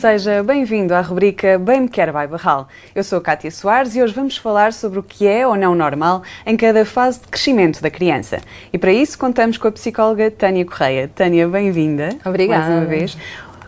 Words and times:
Seja 0.00 0.42
bem-vindo 0.42 0.94
à 0.94 1.02
rubrica 1.02 1.58
Bem 1.58 1.82
Me 1.82 1.88
Quer 1.90 2.10
Vai 2.10 2.26
Barral. 2.26 2.66
Eu 2.94 3.04
sou 3.04 3.20
Cátia 3.20 3.50
Soares 3.50 3.94
e 3.94 4.02
hoje 4.02 4.14
vamos 4.14 4.34
falar 4.34 4.72
sobre 4.72 4.98
o 4.98 5.02
que 5.02 5.26
é 5.26 5.46
ou 5.46 5.54
não 5.56 5.74
normal 5.74 6.22
em 6.46 6.56
cada 6.56 6.86
fase 6.86 7.20
de 7.20 7.28
crescimento 7.28 7.82
da 7.82 7.90
criança. 7.90 8.40
E 8.72 8.78
para 8.78 8.94
isso 8.94 9.18
contamos 9.18 9.58
com 9.58 9.68
a 9.68 9.70
psicóloga 9.70 10.30
Tânia 10.30 10.64
Correia. 10.64 11.06
Tânia, 11.06 11.46
bem-vinda. 11.46 12.16
Obrigada. 12.24 12.62
Mais 12.62 12.80
uma 12.80 12.86
vez. 12.86 13.18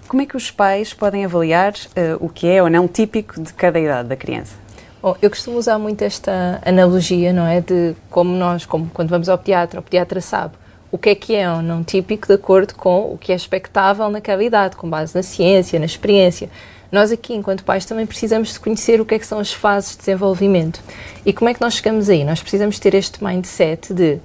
Como 0.09 0.23
é 0.23 0.25
que 0.25 0.35
os 0.35 0.51
pais 0.51 0.95
podem 0.95 1.23
avaliar 1.27 1.75
uh, 1.75 2.17
o 2.19 2.31
que 2.31 2.49
é 2.49 2.63
ou 2.63 2.71
não 2.71 2.89
típico 2.89 3.39
de 3.39 3.53
cada 3.53 3.79
idade 3.79 4.09
da 4.09 4.17
criança? 4.17 4.55
Bom, 5.03 5.15
eu 5.21 5.29
costumo 5.29 5.59
usar 5.59 5.79
muito 5.79 6.01
esta 6.01 6.63
analogia, 6.65 7.31
não 7.31 7.47
é? 7.47 7.61
De 7.61 7.95
como 8.09 8.35
nós, 8.35 8.65
como 8.65 8.89
quando 8.95 9.11
vamos 9.11 9.29
ao 9.29 9.37
pediatra, 9.37 9.81
o 9.81 9.83
pediatra 9.83 10.23
sabe 10.23 10.55
o 10.93 10.99
que 10.99 11.09
é 11.09 11.15
que 11.15 11.35
é 11.35 11.51
ou 11.51 11.63
não 11.63 11.83
típico 11.83 12.29
de 12.29 12.35
acordo 12.35 12.75
com 12.75 13.15
o 13.15 13.19
que 13.19 13.33
é 13.33 13.35
expectável 13.35 14.11
naquela 14.11 14.45
idade, 14.45 14.77
com 14.77 14.89
base 14.89 15.15
na 15.15 15.23
ciência, 15.23 15.79
na 15.79 15.87
experiência. 15.87 16.51
Nós 16.93 17.11
aqui, 17.11 17.33
enquanto 17.33 17.65
pais, 17.65 17.87
também 17.87 18.05
precisamos 18.05 18.53
de 18.53 18.61
conhecer 18.61 19.01
o 19.01 19.07
que 19.07 19.15
é 19.15 19.19
que 19.19 19.27
são 19.27 19.39
as 19.39 19.51
fases 19.51 19.93
de 19.93 19.99
desenvolvimento. 20.01 20.83
E 21.25 21.33
como 21.33 21.49
é 21.49 21.55
que 21.55 21.63
nós 21.63 21.75
chegamos 21.75 22.11
aí? 22.11 22.23
Nós 22.23 22.43
precisamos 22.43 22.79
ter 22.79 22.95
este 22.95 23.25
mindset 23.25 23.95
de, 23.95 24.21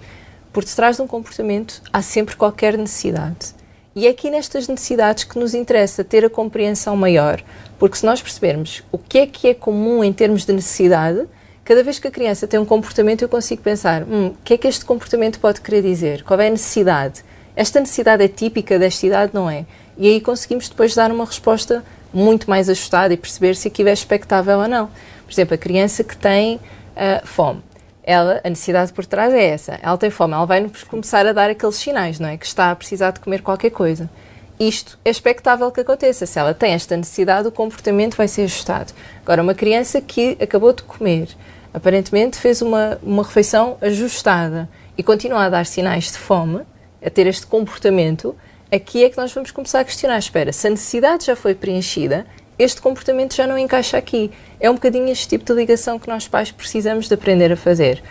por 0.52 0.66
detrás 0.66 0.98
de 0.98 1.02
um 1.02 1.08
comportamento, 1.08 1.82
há 1.94 2.02
sempre 2.02 2.36
qualquer 2.36 2.78
necessidade. 2.78 3.56
E 3.96 4.06
é 4.06 4.10
aqui 4.10 4.30
nestas 4.30 4.68
necessidades 4.68 5.24
que 5.24 5.40
nos 5.40 5.54
interessa 5.54 6.04
ter 6.04 6.26
a 6.26 6.30
compreensão 6.30 6.98
maior, 6.98 7.42
porque 7.80 7.98
se 7.98 8.06
nós 8.06 8.22
percebermos 8.22 8.84
o 8.92 8.98
que 8.98 9.20
é 9.20 9.26
que 9.26 9.48
é 9.48 9.54
comum 9.54 10.04
em 10.04 10.12
termos 10.12 10.46
de 10.46 10.52
necessidade, 10.52 11.26
cada 11.68 11.84
vez 11.84 12.00
que 12.00 12.08
a 12.08 12.12
criança 12.12 12.48
tem 12.48 12.58
um 12.58 12.66
comportamento, 12.66 13.24
eu 13.24 13.28
consigo 13.28 13.62
pensar: 13.62 14.04
hum, 14.04 14.28
o 14.28 14.38
que 14.42 14.54
é 14.54 14.58
que 14.58 14.70
este 14.70 14.86
comportamento 14.86 15.38
pode 15.38 15.60
querer 15.60 15.82
dizer? 15.82 16.24
Qual 16.24 16.40
é 16.40 16.48
a 16.48 16.50
necessidade? 16.50 17.26
Esta 17.58 17.82
necessidade 17.82 18.24
é 18.24 18.28
típica 18.30 18.80
desta 18.80 19.06
idade, 19.06 19.34
não 19.34 19.50
é? 19.50 19.66
E 19.98 20.08
aí 20.08 20.22
conseguimos 20.22 20.70
depois 20.70 20.96
dar 20.96 21.12
uma 21.12 21.26
resposta 21.26 21.84
muito 22.14 22.50
mais 22.50 22.70
ajustada 22.70 23.14
e 23.14 23.18
perceber 23.18 23.54
se 23.56 23.68
aquilo 23.68 23.90
é 23.90 23.94
expectável 23.94 24.60
ou 24.60 24.68
não. 24.68 24.88
Por 25.26 25.34
exemplo, 25.34 25.56
a 25.56 25.58
criança 25.58 26.06
que 26.06 26.16
tem 26.16 26.56
uh, 26.56 27.28
fome. 27.28 27.62
Ela, 28.02 28.40
a 28.46 28.50
necessidade 28.50 28.94
por 28.94 29.06
trás 29.06 29.34
é 29.34 29.48
essa. 29.48 29.78
Ela 29.82 29.98
tem 29.98 30.10
fome, 30.10 30.36
ela 30.36 30.46
vai 30.46 30.66
começar 30.88 31.26
a 31.26 31.34
dar 31.34 31.50
aqueles 31.50 31.76
sinais, 31.76 32.18
não 32.18 32.30
é? 32.30 32.38
Que 32.38 32.46
está 32.46 32.72
a 32.72 32.76
precisar 32.76 33.12
de 33.12 33.20
comer 33.20 33.42
qualquer 33.42 33.72
coisa. 33.72 34.10
Isto 34.58 34.98
é 35.04 35.10
expectável 35.10 35.70
que 35.70 35.82
aconteça. 35.82 36.26
Se 36.26 36.40
ela 36.40 36.54
tem 36.54 36.72
esta 36.72 36.96
necessidade, 36.96 37.48
o 37.48 37.52
comportamento 37.52 38.16
vai 38.16 38.30
ser 38.30 38.44
ajustado. 38.44 38.94
Agora, 39.22 39.44
uma 39.44 39.54
criança 39.54 40.00
que 40.00 40.38
acabou 40.40 40.72
de 40.72 40.84
comer, 40.84 41.28
aparentemente 41.74 42.38
fez 42.38 42.62
uma, 42.62 43.00
uma 43.04 43.24
refeição 43.24 43.78
ajustada 43.82 44.70
e 44.98 45.04
continua 45.04 45.46
a 45.46 45.50
dar 45.50 45.66
sinais 45.66 46.12
de 46.12 46.18
fome, 46.18 46.62
a 47.06 47.10
ter 47.10 47.28
este 47.28 47.46
comportamento, 47.46 48.36
aqui 48.72 49.04
é 49.04 49.10
que 49.10 49.18
nós 49.18 49.32
vamos 49.32 49.52
começar 49.52 49.82
a 49.82 49.86
questionar: 49.86 50.18
espera, 50.18 50.52
se 50.52 50.68
a 50.68 50.70
necessidade 50.70 51.26
já 51.26 51.36
foi 51.36 51.54
preenchida, 51.54 52.26
este 52.58 52.82
comportamento 52.82 53.36
já 53.36 53.46
não 53.46 53.58
encaixa 53.58 53.98
aqui. 53.98 54.32
É 54.60 54.70
um 54.70 54.74
bocadinho 54.74 55.08
este 55.10 55.28
tipo 55.28 55.46
de 55.46 55.54
ligação 55.54 56.00
que 56.00 56.08
nós 56.08 56.28
pais 56.28 56.52
precisamos 56.52 57.08
de 57.08 57.14
aprender 57.14 57.52
a 57.52 57.58
fazer. 57.58 58.02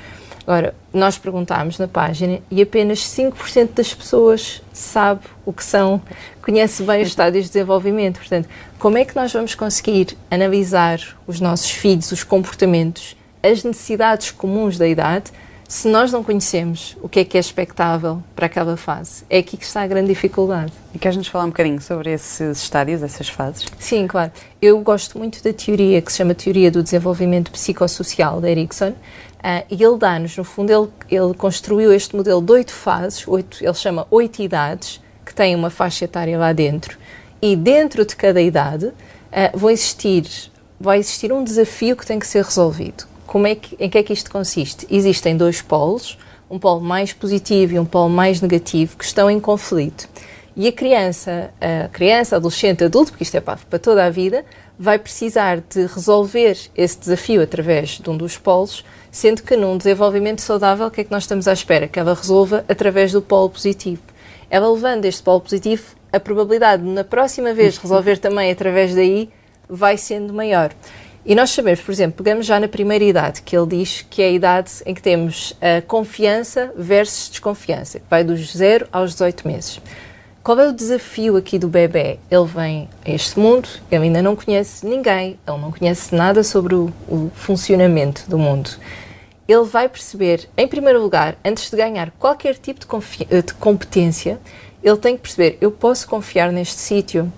Agora, 0.46 0.76
nós 0.94 1.18
perguntámos 1.18 1.76
na 1.76 1.88
página 1.88 2.38
e 2.48 2.62
apenas 2.62 3.00
5% 3.00 3.70
das 3.74 3.92
pessoas 3.92 4.62
sabe 4.72 5.22
o 5.44 5.52
que 5.52 5.64
são, 5.64 6.00
conhece 6.40 6.84
bem 6.84 7.02
os 7.02 7.08
estádios 7.08 7.46
de 7.46 7.50
desenvolvimento. 7.50 8.18
Portanto, 8.18 8.48
como 8.78 8.96
é 8.96 9.04
que 9.04 9.16
nós 9.16 9.32
vamos 9.32 9.56
conseguir 9.56 10.16
analisar 10.30 11.00
os 11.26 11.40
nossos 11.40 11.72
filhos, 11.72 12.12
os 12.12 12.22
comportamentos 12.22 13.16
as 13.46 13.64
necessidades 13.64 14.30
comuns 14.30 14.78
da 14.78 14.86
idade 14.86 15.32
se 15.68 15.88
nós 15.88 16.12
não 16.12 16.22
conhecemos 16.22 16.96
o 17.02 17.08
que 17.08 17.20
é 17.20 17.24
que 17.24 17.36
é 17.36 17.40
expectável 17.40 18.22
para 18.36 18.46
aquela 18.46 18.76
fase. 18.76 19.24
É 19.28 19.38
aqui 19.38 19.56
que 19.56 19.64
está 19.64 19.82
a 19.82 19.86
grande 19.86 20.08
dificuldade. 20.08 20.72
E 20.94 20.98
queres-nos 20.98 21.26
falar 21.26 21.44
um 21.44 21.48
bocadinho 21.48 21.80
sobre 21.80 22.12
esses 22.12 22.62
estádios, 22.62 23.02
essas 23.02 23.28
fases? 23.28 23.66
Sim, 23.78 24.06
claro. 24.06 24.30
Eu 24.62 24.78
gosto 24.80 25.18
muito 25.18 25.42
da 25.42 25.52
teoria 25.52 26.00
que 26.00 26.12
se 26.12 26.18
chama 26.18 26.34
Teoria 26.34 26.70
do 26.70 26.82
Desenvolvimento 26.82 27.50
Psicossocial, 27.50 28.40
de 28.40 28.48
Erickson, 28.48 28.90
uh, 28.90 29.64
e 29.68 29.82
ele 29.82 29.98
dá-nos, 29.98 30.36
no 30.36 30.44
fundo, 30.44 30.70
ele, 30.70 30.88
ele 31.10 31.34
construiu 31.34 31.92
este 31.92 32.14
modelo 32.14 32.40
de 32.40 32.52
oito 32.52 32.72
fases, 32.72 33.26
oito, 33.26 33.64
ele 33.64 33.74
chama 33.74 34.06
oito 34.10 34.40
idades, 34.40 35.00
que 35.24 35.34
têm 35.34 35.56
uma 35.56 35.70
faixa 35.70 36.04
etária 36.04 36.38
lá 36.38 36.52
dentro, 36.52 36.96
e 37.42 37.56
dentro 37.56 38.04
de 38.06 38.14
cada 38.14 38.40
idade 38.40 38.86
uh, 38.86 38.94
vão 39.52 39.70
existir, 39.70 40.24
vai 40.78 41.00
existir 41.00 41.32
um 41.32 41.42
desafio 41.42 41.96
que 41.96 42.06
tem 42.06 42.20
que 42.20 42.26
ser 42.26 42.44
resolvido 42.44 43.15
como 43.36 43.48
é 43.48 43.54
que, 43.54 43.76
em 43.78 43.90
que 43.90 43.98
é 43.98 44.02
que 44.02 44.14
isto 44.14 44.30
consiste? 44.30 44.86
Existem 44.90 45.36
dois 45.36 45.60
polos, 45.60 46.16
um 46.48 46.58
polo 46.58 46.80
mais 46.80 47.12
positivo 47.12 47.74
e 47.74 47.78
um 47.78 47.84
polo 47.84 48.08
mais 48.08 48.40
negativo, 48.40 48.96
que 48.96 49.04
estão 49.04 49.30
em 49.30 49.38
conflito. 49.38 50.08
E 50.56 50.66
a 50.66 50.72
criança, 50.72 51.50
a 51.60 51.86
criança, 51.88 52.36
adolescente, 52.36 52.82
adulto, 52.82 53.10
porque 53.10 53.24
isto 53.24 53.36
é 53.36 53.40
para, 53.42 53.58
para 53.58 53.78
toda 53.78 54.06
a 54.06 54.08
vida, 54.08 54.42
vai 54.78 54.98
precisar 54.98 55.58
de 55.58 55.84
resolver 55.84 56.56
esse 56.74 56.98
desafio 56.98 57.42
através 57.42 58.00
de 58.02 58.08
um 58.08 58.16
dos 58.16 58.38
polos, 58.38 58.82
sendo 59.10 59.42
que 59.42 59.54
num 59.54 59.76
desenvolvimento 59.76 60.40
saudável, 60.40 60.86
o 60.86 60.90
que 60.90 61.02
é 61.02 61.04
que 61.04 61.12
nós 61.12 61.24
estamos 61.24 61.46
à 61.46 61.52
espera? 61.52 61.86
Que 61.86 61.98
ela 61.98 62.14
resolva 62.14 62.64
através 62.66 63.12
do 63.12 63.20
polo 63.20 63.50
positivo. 63.50 64.00
Ela 64.48 64.66
levando 64.72 65.04
este 65.04 65.22
polo 65.22 65.42
positivo, 65.42 65.84
a 66.10 66.18
probabilidade 66.18 66.82
de 66.82 66.88
na 66.88 67.04
próxima 67.04 67.52
vez 67.52 67.76
resolver 67.76 68.16
também 68.16 68.50
através 68.50 68.94
daí 68.94 69.28
vai 69.68 69.98
sendo 69.98 70.32
maior. 70.32 70.72
E 71.28 71.34
nós 71.34 71.50
sabemos, 71.50 71.80
por 71.80 71.90
exemplo, 71.90 72.22
pegamos 72.22 72.46
já 72.46 72.60
na 72.60 72.68
primeira 72.68 73.02
idade, 73.02 73.42
que 73.42 73.56
ele 73.56 73.66
diz 73.66 74.06
que 74.08 74.22
é 74.22 74.26
a 74.26 74.30
idade 74.30 74.70
em 74.86 74.94
que 74.94 75.02
temos 75.02 75.54
a 75.60 75.82
confiança 75.82 76.72
versus 76.76 77.28
desconfiança, 77.28 77.98
que 77.98 78.06
vai 78.08 78.22
dos 78.22 78.52
0 78.52 78.86
aos 78.92 79.10
18 79.10 79.48
meses. 79.48 79.80
Qual 80.40 80.60
é 80.60 80.68
o 80.68 80.72
desafio 80.72 81.36
aqui 81.36 81.58
do 81.58 81.66
bebê? 81.66 82.20
Ele 82.30 82.44
vem 82.46 82.88
a 83.04 83.10
este 83.10 83.40
mundo, 83.40 83.68
ele 83.90 84.04
ainda 84.04 84.22
não 84.22 84.36
conhece 84.36 84.86
ninguém, 84.86 85.36
ele 85.44 85.58
não 85.58 85.72
conhece 85.72 86.14
nada 86.14 86.44
sobre 86.44 86.76
o, 86.76 86.92
o 87.08 87.28
funcionamento 87.34 88.22
do 88.30 88.38
mundo. 88.38 88.70
Ele 89.48 89.64
vai 89.64 89.88
perceber, 89.88 90.48
em 90.56 90.68
primeiro 90.68 91.02
lugar, 91.02 91.36
antes 91.44 91.68
de 91.68 91.76
ganhar 91.76 92.12
qualquer 92.20 92.54
tipo 92.56 92.78
de, 92.78 93.42
de 93.42 93.54
competência, 93.54 94.38
ele 94.80 94.96
tem 94.96 95.16
que 95.16 95.22
perceber: 95.22 95.58
eu 95.60 95.72
posso 95.72 96.06
confiar 96.06 96.52
neste 96.52 96.78
sítio, 96.78 97.32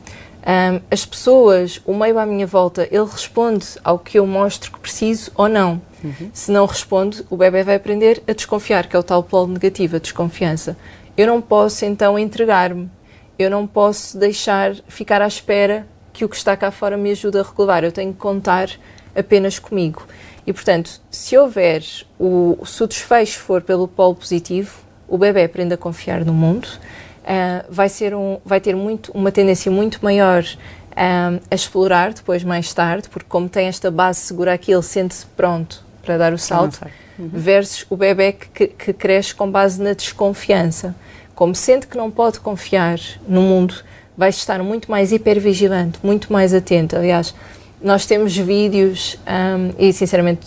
um, 0.49 0.81
as 0.91 1.05
pessoas, 1.05 1.79
o 1.85 1.93
meio 1.93 2.19
à 2.19 2.25
minha 2.25 2.47
volta, 2.47 2.89
ele 2.91 3.05
responde 3.05 3.67
ao 3.85 3.99
que 3.99 4.19
eu 4.19 4.27
mostro 4.27 4.73
que 4.73 4.79
preciso 4.79 5.31
ou 5.35 5.47
não. 5.47 5.83
Uhum. 6.03 6.31
Se 6.33 6.51
não 6.51 6.65
responde, 6.65 7.23
o 7.29 7.37
bebê 7.37 7.63
vai 7.63 7.75
aprender 7.75 8.23
a 8.27 8.33
desconfiar, 8.33 8.87
que 8.87 8.97
é 8.97 8.99
o 8.99 9.03
tal 9.03 9.23
polo 9.23 9.49
negativo, 9.49 9.97
a 9.97 9.99
desconfiança. 9.99 10.75
Eu 11.15 11.27
não 11.27 11.43
posso 11.43 11.85
então 11.85 12.19
entregar-me. 12.19 12.89
Eu 13.39 13.51
não 13.51 13.67
posso 13.67 14.17
deixar 14.17 14.75
ficar 14.89 15.21
à 15.21 15.27
espera 15.27 15.87
que 16.15 16.25
o 16.25 16.29
que 16.29 16.37
está 16.37 16.57
cá 16.57 16.71
fora 16.71 16.97
me 16.97 17.11
ajude 17.11 17.39
a 17.39 17.43
regular. 17.43 17.85
Eu 17.85 17.93
tenho 17.93 18.15
que 18.15 18.19
contar 18.19 18.71
apenas 19.15 19.59
comigo. 19.59 20.07
E 20.47 20.53
portanto, 20.53 20.99
se 21.11 21.37
houver 21.37 21.85
o, 22.19 22.57
se 22.65 22.83
o 22.83 22.87
desfecho 22.87 23.39
for 23.41 23.61
pelo 23.61 23.87
polo 23.87 24.15
positivo, 24.15 24.79
o 25.07 25.19
bebê 25.19 25.45
aprende 25.45 25.75
a 25.75 25.77
confiar 25.77 26.25
no 26.25 26.33
mundo 26.33 26.69
uh, 27.29 27.65
vai, 27.69 27.89
ser 27.89 28.15
um, 28.15 28.39
vai 28.45 28.61
ter 28.61 28.75
muito, 28.75 29.13
uma 29.13 29.31
tendência 29.31 29.71
muito 29.71 30.01
maior 30.03 30.43
uh, 30.43 31.41
a 31.51 31.55
explorar 31.55 32.13
depois, 32.15 32.43
mais 32.43 32.73
tarde, 32.73 33.09
porque 33.09 33.27
como 33.29 33.49
tem 33.49 33.67
esta 33.67 33.91
base 33.91 34.21
segura 34.21 34.55
aqui, 34.55 34.73
ele 34.73 34.83
sente-se 34.83 35.27
pronto 35.37 35.85
para 36.03 36.17
dar 36.17 36.33
o 36.33 36.39
salto, 36.39 36.81
uhum. 37.19 37.29
versus 37.31 37.85
o 37.91 37.97
bebê 37.97 38.33
que, 38.33 38.69
que 38.69 38.93
cresce 38.95 39.35
com 39.35 39.51
base 39.51 39.81
na 39.81 39.93
desconfiança. 39.93 40.95
Como 41.35 41.55
sente 41.55 41.87
que 41.87 41.97
não 41.97 42.11
pode 42.11 42.41
confiar 42.41 42.99
no 43.29 43.43
mundo, 43.43 43.75
vai 44.17 44.31
estar 44.31 44.61
muito 44.63 44.91
mais 44.91 45.13
hipervigilante, 45.13 45.99
muito 46.03 46.33
mais 46.33 46.53
atento. 46.55 46.97
Aliás, 46.97 47.35
nós 47.81 48.07
temos 48.07 48.37
vídeos, 48.37 49.17
um, 49.27 49.73
e 49.79 49.93
sinceramente 49.93 50.45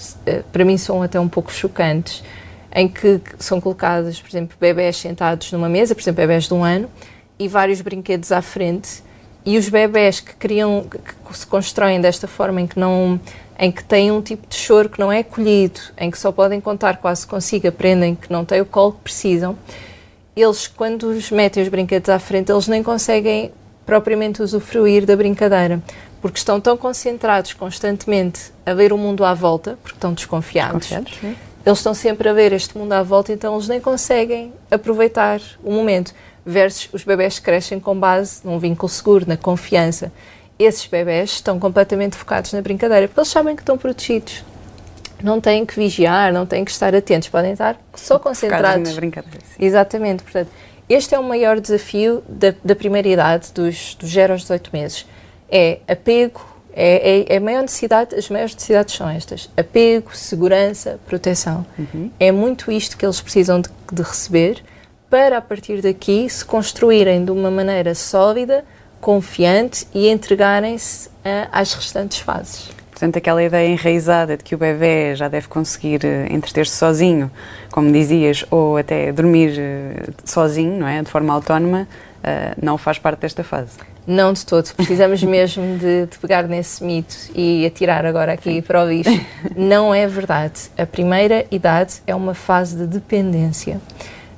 para 0.52 0.66
mim 0.66 0.78
são 0.78 1.02
até 1.02 1.18
um 1.20 1.30
pouco 1.30 1.54
chocantes, 1.54 2.24
em 2.74 2.88
que 2.88 3.22
são 3.38 3.60
colocados, 3.60 4.22
por 4.22 4.30
exemplo, 4.30 4.58
bebés 4.60 4.98
sentados 4.98 5.52
numa 5.52 5.68
mesa, 5.68 5.94
por 5.94 6.02
exemplo, 6.02 6.22
bebés 6.22 6.48
de 6.48 6.54
um 6.54 6.64
ano, 6.64 6.90
e 7.38 7.48
vários 7.48 7.82
brinquedos 7.82 8.32
à 8.32 8.42
frente, 8.42 9.04
e 9.46 9.58
os 9.58 9.68
bebés 9.68 10.20
que 10.20 10.34
criam, 10.36 10.86
que 10.86 11.38
se 11.38 11.46
constroem 11.46 12.00
desta 12.00 12.28
forma 12.28 12.62
em 12.62 12.68
que 12.68 12.80
não, 12.80 13.20
em 13.58 13.72
que 13.72 13.84
têm 13.84 14.12
um 14.12 14.22
tipo 14.22 14.48
de 14.48 14.56
choro 14.56 14.88
que 14.88 15.00
não 15.00 15.12
é 15.12 15.20
acolhido, 15.20 15.80
em 15.98 16.10
que 16.10 16.18
só 16.18 16.32
podem 16.32 16.62
contar 16.62 16.98
quase 16.98 17.26
consigo, 17.26 17.68
aprendem 17.68 18.16
que 18.16 18.32
não 18.32 18.46
têm 18.46 18.62
o 18.62 18.66
colo 18.66 18.94
que 18.94 19.00
precisam, 19.00 19.58
eles, 20.36 20.68
quando 20.68 21.04
os 21.10 21.30
metem 21.30 21.62
os 21.62 21.70
brinquedos 21.70 22.10
à 22.10 22.20
frente, 22.20 22.52
eles 22.52 22.68
nem 22.68 22.82
conseguem 22.82 23.52
propriamente 23.86 24.42
usufruir 24.42 25.06
da 25.06 25.16
brincadeira, 25.16 25.82
porque 26.22 26.38
estão 26.38 26.62
tão 26.62 26.78
concentrados 26.78 27.54
constantemente 27.54 28.54
a 28.66 28.74
ver 28.74 28.94
o 28.94 28.98
mundo 28.98 29.26
à 29.26 29.34
volta, 29.34 29.78
porque 29.82 29.98
estão 29.98 30.14
desconfiados. 30.14 30.88
desconfiados 30.88 31.51
eles 31.66 31.80
estão 31.80 31.94
sempre 31.94 32.28
a 32.28 32.34
ver 32.34 32.52
este 32.54 32.78
mundo 32.78 32.94
à 32.94 33.04
volta, 33.04 33.32
então 33.32 33.54
eles 33.54 33.68
nem 33.68 33.80
conseguem 33.80 34.54
aproveitar 34.70 35.40
o 35.64 35.72
momento. 35.72 36.14
Versus 36.44 36.90
os 36.92 37.04
bebés 37.04 37.38
que 37.38 37.46
crescem 37.46 37.80
com 37.80 37.98
base 37.98 38.42
num 38.44 38.58
vínculo 38.58 38.90
seguro, 38.90 39.26
na 39.28 39.38
confiança. 39.38 40.12
Esses 40.58 40.88
bebés 40.88 41.32
estão 41.32 41.60
completamente 41.60 42.16
focados 42.16 42.52
na 42.54 42.62
brincadeira, 42.62 43.08
porque 43.08 43.20
eles 43.20 43.30
sabem 43.30 43.56
que 43.56 43.62
estão 43.62 43.78
protegidos. 43.78 44.44
Não 45.22 45.40
têm 45.40 45.64
que 45.66 45.76
vigiar, 45.76 46.34
não 46.34 46.48
têm 46.48 46.66
que 46.66 46.72
estar 46.72 46.96
atentos, 46.96 47.30
podem 47.30 47.52
estar 47.52 47.80
só 47.94 48.18
concentrados. 48.18 48.90
na 48.90 48.96
brincadeira. 48.96 49.40
Sim. 49.46 49.64
Exatamente. 49.64 50.24
Portanto, 50.24 50.50
este 50.90 51.14
é 51.14 51.20
o 51.20 51.24
maior 51.24 51.60
desafio 51.60 52.24
da, 52.28 52.56
da 52.64 52.76
primeira 52.76 53.08
idade, 53.08 53.52
dos, 53.54 53.94
dos 53.96 54.10
0 54.10 54.34
aos 54.34 54.42
18 54.42 54.70
meses 54.74 55.06
é 55.52 55.80
apego, 55.88 56.42
é, 56.74 57.20
é, 57.20 57.34
é, 57.34 57.38
a 57.38 57.42
maior 57.42 57.62
necessidade, 57.62 58.16
as 58.16 58.30
maiores 58.30 58.54
necessidades 58.54 58.96
são 58.96 59.10
estas: 59.10 59.50
apego, 59.58 60.16
segurança, 60.16 61.00
proteção. 61.06 61.66
Uhum. 61.78 62.10
É 62.20 62.32
muito 62.32 62.72
isto 62.72 62.98
que 62.98 63.06
eles 63.06 63.20
precisam 63.20 63.60
de, 63.60 63.70
de, 63.92 64.02
receber 64.02 64.64
para, 65.10 65.38
a 65.38 65.42
partir 65.42 65.82
daqui, 65.82 66.30
se 66.30 66.46
construírem 66.46 67.26
de 67.26 67.32
uma 67.32 67.52
maneira 67.52 67.94
sólida, 67.94 68.64
confiante 69.02 69.86
e 69.94 70.10
entregarem-se 70.10 71.10
às 71.52 71.74
restantes 71.74 72.20
fases. 72.20 72.70
Portanto, 73.02 73.18
aquela 73.18 73.44
ideia 73.44 73.68
enraizada 73.68 74.38
de 74.38 74.44
que 74.44 74.54
o 74.54 74.58
bebê 74.60 75.16
já 75.16 75.28
deve 75.28 75.48
conseguir 75.48 76.02
uh, 76.04 76.32
entreter-se 76.32 76.76
sozinho, 76.76 77.32
como 77.72 77.92
dizias, 77.92 78.46
ou 78.52 78.78
até 78.78 79.12
dormir 79.12 79.58
uh, 79.60 80.14
sozinho, 80.24 80.80
não 80.80 80.88
é? 80.88 81.02
De 81.02 81.10
forma 81.10 81.34
autónoma, 81.34 81.88
uh, 82.20 82.60
não 82.64 82.78
faz 82.78 83.00
parte 83.00 83.22
desta 83.22 83.44
fase. 83.44 83.72
Não 84.06 84.34
de 84.34 84.46
todo. 84.46 84.74
Precisamos 84.76 85.24
mesmo 85.24 85.78
de, 85.78 86.08
de, 86.08 86.18
pegar 86.18 86.44
nesse 86.48 86.84
mito 86.84 87.16
e 87.36 87.66
atirar 87.66 88.06
agora 88.06 88.34
aqui 88.34 88.56
Sim. 88.56 88.62
para 88.62 88.84
o 88.84 88.90
lixo. 88.90 89.12
Não 89.56 89.94
é 89.94 90.08
verdade. 90.08 90.72
A 90.78 90.86
primeira 90.86 91.46
idade 91.52 92.02
é 92.08 92.16
uma 92.16 92.34
fase 92.34 92.76
de 92.76 92.88
dependência. 92.88 93.80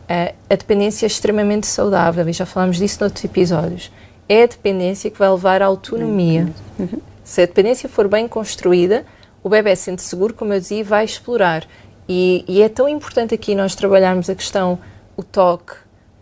Uh, 0.04 0.34
a 0.50 0.56
dependência 0.56 1.06
é 1.06 1.08
extremamente 1.08 1.66
saudável 1.66 2.28
e 2.28 2.34
já 2.34 2.46
falámos 2.46 2.78
disso 2.78 2.98
noutros 3.00 3.24
episódios. 3.24 3.92
É 4.28 4.44
a 4.44 4.48
dependência 4.48 5.10
que 5.10 5.18
vai 5.18 5.30
levar 5.30 5.62
à 5.62 5.66
autonomia. 5.66 6.48
Uhum. 6.78 7.00
Se 7.24 7.42
a 7.42 7.46
dependência 7.46 7.88
for 7.88 8.08
bem 8.10 8.28
construída, 8.28 9.06
o 9.42 9.50
bebê 9.50 9.76
sente 9.76 10.02
seguro, 10.02 10.34
como 10.34 10.54
eu 10.54 10.60
dizia, 10.60 10.84
vai 10.84 11.06
explorar. 11.06 11.66
E, 12.08 12.44
e 12.48 12.62
é 12.62 12.68
tão 12.68 12.88
importante 12.88 13.34
aqui 13.34 13.56
nós 13.56 13.76
trabalharmos 13.76 14.30
a 14.30 14.36
questão, 14.36 14.78
o 15.16 15.24
toque, 15.24 15.74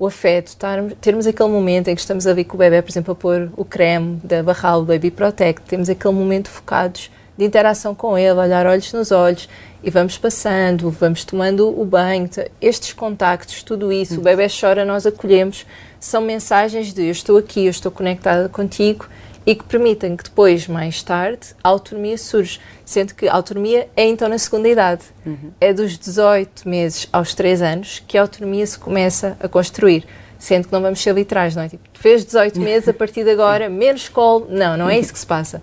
o 0.01 0.07
afeto, 0.07 0.57
termos 0.99 1.27
aquele 1.27 1.49
momento 1.49 1.87
em 1.87 1.93
que 1.93 2.01
estamos 2.01 2.25
a 2.25 2.33
ver 2.33 2.45
com 2.45 2.55
o 2.55 2.57
bebê, 2.57 2.81
por 2.81 2.89
exemplo, 2.89 3.11
a 3.11 3.15
pôr 3.15 3.51
o 3.55 3.63
creme 3.63 4.19
da 4.23 4.41
Barral 4.41 4.83
Baby 4.83 5.11
Protect, 5.11 5.61
temos 5.67 5.89
aquele 5.91 6.15
momento 6.15 6.49
focados 6.49 7.11
de 7.37 7.45
interação 7.45 7.93
com 7.93 8.17
ele, 8.17 8.31
olhar 8.31 8.65
olhos 8.65 8.91
nos 8.93 9.11
olhos 9.11 9.47
e 9.83 9.91
vamos 9.91 10.17
passando, 10.17 10.89
vamos 10.89 11.23
tomando 11.23 11.79
o 11.79 11.85
banho, 11.85 12.27
estes 12.59 12.93
contactos, 12.93 13.61
tudo 13.61 13.93
isso, 13.93 14.19
o 14.19 14.23
bebê 14.23 14.47
chora, 14.49 14.83
nós 14.83 15.05
acolhemos, 15.05 15.67
são 15.99 16.19
mensagens 16.19 16.91
de 16.91 17.03
eu 17.03 17.11
estou 17.11 17.37
aqui, 17.37 17.65
eu 17.65 17.69
estou 17.69 17.91
conectada 17.91 18.49
contigo 18.49 19.07
e 19.45 19.55
que 19.55 19.63
permitem 19.63 20.15
que 20.15 20.23
depois, 20.23 20.67
mais 20.67 21.01
tarde, 21.01 21.55
a 21.63 21.69
autonomia 21.69 22.17
surge. 22.17 22.59
Sendo 22.85 23.15
que 23.15 23.27
a 23.27 23.33
autonomia 23.33 23.89
é 23.95 24.05
então 24.05 24.29
na 24.29 24.37
segunda 24.37 24.69
idade. 24.69 25.03
Uhum. 25.25 25.51
É 25.59 25.73
dos 25.73 25.97
18 25.97 26.67
meses 26.67 27.07
aos 27.11 27.33
3 27.33 27.61
anos 27.61 28.03
que 28.07 28.17
a 28.17 28.21
autonomia 28.21 28.65
se 28.65 28.77
começa 28.77 29.37
a 29.39 29.47
construir. 29.47 30.05
Sendo 30.37 30.67
que 30.67 30.73
não 30.73 30.81
vamos 30.81 31.01
ser 31.01 31.13
literais, 31.13 31.55
não 31.55 31.63
é? 31.63 31.69
Tipo, 31.69 31.83
fez 31.93 32.25
18 32.25 32.59
meses, 32.61 32.89
a 32.89 32.93
partir 32.93 33.23
de 33.23 33.31
agora, 33.31 33.69
menos 33.69 34.09
colo. 34.09 34.47
Não, 34.49 34.77
não 34.77 34.89
é 34.89 34.99
isso 34.99 35.13
que 35.13 35.19
se 35.19 35.25
passa. 35.25 35.61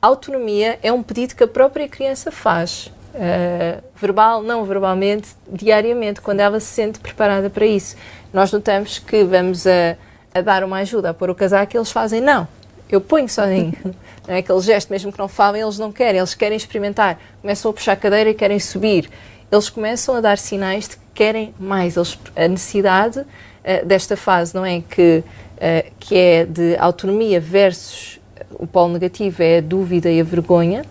A 0.00 0.06
autonomia 0.06 0.78
é 0.82 0.92
um 0.92 1.02
pedido 1.02 1.34
que 1.34 1.42
a 1.42 1.48
própria 1.48 1.88
criança 1.88 2.30
faz. 2.30 2.90
Uh, 3.14 3.82
verbal, 3.96 4.42
não 4.42 4.64
verbalmente, 4.64 5.30
diariamente, 5.50 6.20
quando 6.20 6.40
ela 6.40 6.60
se 6.60 6.66
sente 6.66 7.00
preparada 7.00 7.50
para 7.50 7.66
isso. 7.66 7.96
Nós 8.32 8.52
notamos 8.52 8.98
que 9.00 9.24
vamos 9.24 9.66
a, 9.66 9.96
a 10.32 10.40
dar 10.40 10.62
uma 10.62 10.78
ajuda, 10.78 11.10
a 11.10 11.14
pôr 11.14 11.28
o 11.28 11.34
casaco, 11.34 11.76
eles 11.76 11.90
fazem 11.90 12.20
não 12.20 12.46
eu 12.94 13.00
ponho 13.00 13.28
sozinho. 13.28 13.72
não 14.26 14.34
é 14.34 14.38
aquele 14.38 14.60
gesto, 14.60 14.90
mesmo 14.90 15.12
que 15.12 15.18
não 15.18 15.28
falem, 15.28 15.62
eles 15.62 15.78
não 15.78 15.92
querem, 15.92 16.18
eles 16.18 16.34
querem 16.34 16.56
experimentar. 16.56 17.18
Começam 17.40 17.70
a 17.70 17.74
puxar 17.74 17.92
a 17.92 17.96
cadeira 17.96 18.30
e 18.30 18.34
querem 18.34 18.58
subir. 18.58 19.08
Eles 19.50 19.70
começam 19.70 20.14
a 20.14 20.20
dar 20.20 20.38
sinais 20.38 20.88
de 20.88 20.96
que 20.96 21.02
querem 21.14 21.54
mais. 21.58 21.96
Eles, 21.96 22.18
a 22.36 22.48
necessidade 22.48 23.20
uh, 23.20 23.86
desta 23.86 24.16
fase, 24.16 24.54
não 24.54 24.64
é? 24.64 24.82
Que, 24.82 25.22
uh, 25.56 25.90
que 25.98 26.16
é 26.16 26.44
de 26.44 26.76
autonomia 26.76 27.40
versus 27.40 28.18
o 28.50 28.66
polo 28.66 28.92
negativo, 28.92 29.42
é 29.42 29.58
a 29.58 29.60
dúvida 29.60 30.10
e 30.10 30.20
a 30.20 30.24
vergonha. 30.24 30.84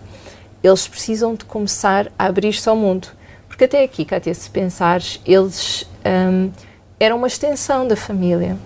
Eles 0.64 0.88
precisam 0.88 1.36
de 1.36 1.46
começar 1.46 2.12
a 2.18 2.26
abrir-se 2.26 2.68
ao 2.68 2.76
mundo. 2.76 3.08
Porque 3.48 3.64
até 3.64 3.84
aqui, 3.84 4.06
Cátia, 4.06 4.34
se 4.34 4.50
pensares, 4.50 5.22
eles 5.26 5.90
um, 6.06 6.52
eram 7.00 7.18
uma 7.18 7.28
extensão 7.28 7.88
da 7.88 7.96
família. 7.96 8.58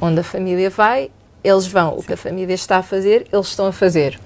Onde 0.00 0.20
a 0.20 0.24
família 0.24 0.68
vai, 0.68 1.10
eles 1.44 1.66
vão, 1.66 1.98
o 1.98 2.02
que 2.02 2.14
a 2.14 2.16
família 2.16 2.54
está 2.54 2.78
a 2.78 2.82
fazer, 2.82 3.26
eles 3.30 3.48
estão 3.48 3.66
a 3.66 3.72
fazer. 3.72 4.18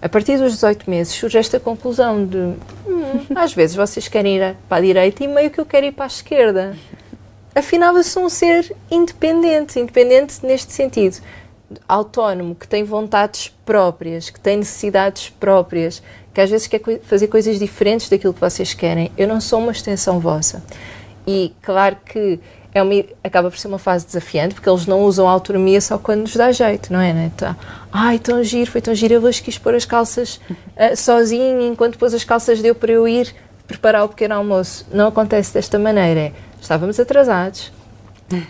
A 0.00 0.08
partir 0.08 0.38
dos 0.38 0.54
18 0.54 0.90
meses 0.90 1.12
surge 1.12 1.38
esta 1.38 1.60
conclusão 1.60 2.26
de 2.26 2.36
hum, 2.36 3.26
às 3.36 3.54
vezes 3.54 3.76
vocês 3.76 4.08
querem 4.08 4.38
ir 4.38 4.56
para 4.68 4.78
a 4.78 4.80
direita 4.80 5.22
e 5.22 5.28
meio 5.28 5.50
que 5.50 5.60
eu 5.60 5.66
quero 5.66 5.86
ir 5.86 5.92
para 5.92 6.06
a 6.06 6.08
esquerda. 6.08 6.76
Afinal, 7.54 7.96
eu 7.96 8.02
sou 8.02 8.24
um 8.24 8.28
ser 8.30 8.74
independente, 8.90 9.78
independente 9.78 10.44
neste 10.44 10.72
sentido, 10.72 11.18
autónomo, 11.86 12.54
que 12.54 12.66
tem 12.66 12.82
vontades 12.82 13.48
próprias, 13.64 14.30
que 14.30 14.40
tem 14.40 14.56
necessidades 14.56 15.28
próprias, 15.28 16.02
que 16.32 16.40
às 16.40 16.50
vezes 16.50 16.66
quer 16.66 16.80
fazer 17.02 17.28
coisas 17.28 17.58
diferentes 17.58 18.08
daquilo 18.08 18.32
que 18.32 18.40
vocês 18.40 18.72
querem. 18.72 19.12
Eu 19.18 19.28
não 19.28 19.40
sou 19.40 19.60
uma 19.60 19.72
extensão 19.72 20.18
vossa. 20.18 20.64
E 21.26 21.54
claro 21.62 21.96
que 22.04 22.40
é 22.74 22.82
uma, 22.82 23.04
acaba 23.22 23.50
por 23.50 23.58
ser 23.58 23.68
uma 23.68 23.78
fase 23.78 24.06
desafiante, 24.06 24.54
porque 24.54 24.68
eles 24.68 24.86
não 24.86 25.02
usam 25.02 25.28
a 25.28 25.30
autonomia 25.30 25.80
só 25.80 25.98
quando 25.98 26.22
nos 26.22 26.34
dá 26.34 26.50
jeito, 26.52 26.92
não 26.92 27.00
é? 27.00 27.12
Né? 27.12 27.30
Tá, 27.36 27.56
Ai, 27.92 28.18
tão 28.18 28.42
giro, 28.42 28.70
foi 28.70 28.80
tão 28.80 28.94
giro, 28.94 29.14
eu 29.14 29.22
hoje 29.22 29.42
quis 29.42 29.58
pôr 29.58 29.74
as 29.74 29.84
calças 29.84 30.40
uh, 30.50 30.96
sozinho, 30.96 31.60
enquanto 31.60 31.92
depois 31.92 32.14
as 32.14 32.24
calças 32.24 32.62
deu 32.62 32.74
para 32.74 32.90
eu 32.90 33.06
ir 33.06 33.34
preparar 33.66 34.04
o 34.04 34.08
pequeno 34.08 34.34
almoço. 34.34 34.86
Não 34.92 35.08
acontece 35.08 35.52
desta 35.52 35.78
maneira. 35.78 36.20
É, 36.20 36.32
estávamos 36.60 36.98
atrasados, 36.98 37.70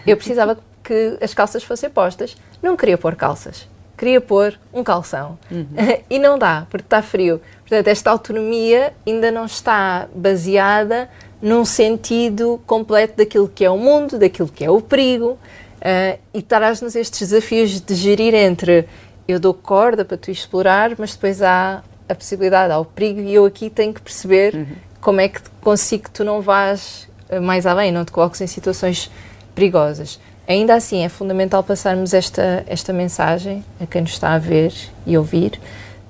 eu 0.06 0.16
precisava 0.16 0.58
que 0.84 1.19
as 1.20 1.34
calças 1.34 1.62
fossem 1.64 1.90
postas, 1.90 2.36
não 2.62 2.76
queria 2.76 2.96
pôr 2.96 3.16
calças, 3.16 3.69
queria 3.96 4.20
pôr 4.20 4.58
um 4.72 4.84
calção. 4.84 5.38
Uhum. 5.50 5.66
e 6.08 6.19
não 6.19 6.38
dá, 6.38 6.66
porque 6.70 6.86
está 6.86 7.02
frio. 7.02 7.40
Portanto, 7.60 7.88
esta 7.88 8.10
autonomia 8.10 8.92
ainda 9.06 9.30
não 9.30 9.46
está 9.46 10.06
baseada 10.14 11.08
num 11.43 11.65
sentido 11.65 12.61
completo 12.67 13.17
daquilo 13.17 13.49
que 13.49 13.65
é 13.65 13.71
o 13.71 13.77
mundo, 13.77 14.17
daquilo 14.17 14.49
que 14.49 14.65
é 14.65 14.71
o 14.71 14.81
perigo, 14.81 15.31
uh, 15.33 16.19
e 16.33 16.41
traz-nos 16.41 16.94
estes 16.94 17.29
desafios 17.29 17.81
de 17.81 17.94
gerir 17.94 18.33
entre 18.33 18.87
eu 19.27 19.41
dou 19.41 19.53
corda 19.53 20.05
para 20.05 20.17
tu 20.17 20.31
explorar, 20.31 20.93
mas 20.99 21.15
depois 21.15 21.43
há 21.43 21.83
a 22.09 22.15
possibilidade, 22.15 22.73
há 22.73 22.79
o 22.79 22.85
perigo, 22.85 23.21
e 23.21 23.35
eu 23.35 23.44
aqui 23.44 23.69
tenho 23.69 23.93
que 23.93 24.00
perceber 24.00 24.55
uhum. 24.55 24.67
como 25.00 25.21
é 25.21 25.29
que 25.29 25.41
consigo 25.61 26.05
que 26.05 26.11
tu 26.11 26.25
não 26.25 26.41
vás 26.41 27.08
eh, 27.29 27.41
mais 27.41 27.67
além, 27.67 27.91
não 27.91 28.05
te 28.05 28.13
coloques 28.13 28.41
em 28.41 28.46
situações 28.46 29.11
perigosas. 29.55 30.20
Ainda 30.46 30.75
assim, 30.75 31.05
é 31.05 31.08
fundamental 31.08 31.63
passarmos 31.63 32.13
esta, 32.13 32.65
esta 32.67 32.93
mensagem 32.93 33.65
a 33.81 33.87
quem 33.87 34.03
nos 34.03 34.13
está 34.13 34.34
a 34.34 34.39
ver 34.39 34.72
e 35.06 35.17
ouvir 35.17 35.58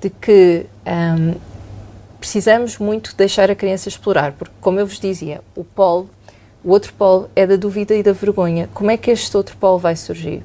de 0.01 0.11
que 0.11 0.67
um, 0.87 1.35
precisamos 2.23 2.79
muito 2.79 3.17
deixar 3.17 3.51
a 3.51 3.55
criança 3.57 3.89
explorar, 3.89 4.31
porque, 4.31 4.55
como 4.61 4.79
eu 4.79 4.87
vos 4.87 5.01
dizia, 5.01 5.41
o 5.57 5.65
polo, 5.65 6.09
o 6.63 6.71
outro 6.71 6.93
polo 6.95 7.29
é 7.35 7.45
da 7.45 7.57
dúvida 7.57 7.97
e 7.97 8.03
da 8.03 8.13
vergonha. 8.13 8.69
Como 8.73 8.93
é 8.93 8.97
que 8.97 9.11
este 9.11 9.37
outro 9.37 9.57
polo 9.57 9.77
vai 9.77 9.97
surgir? 9.97 10.41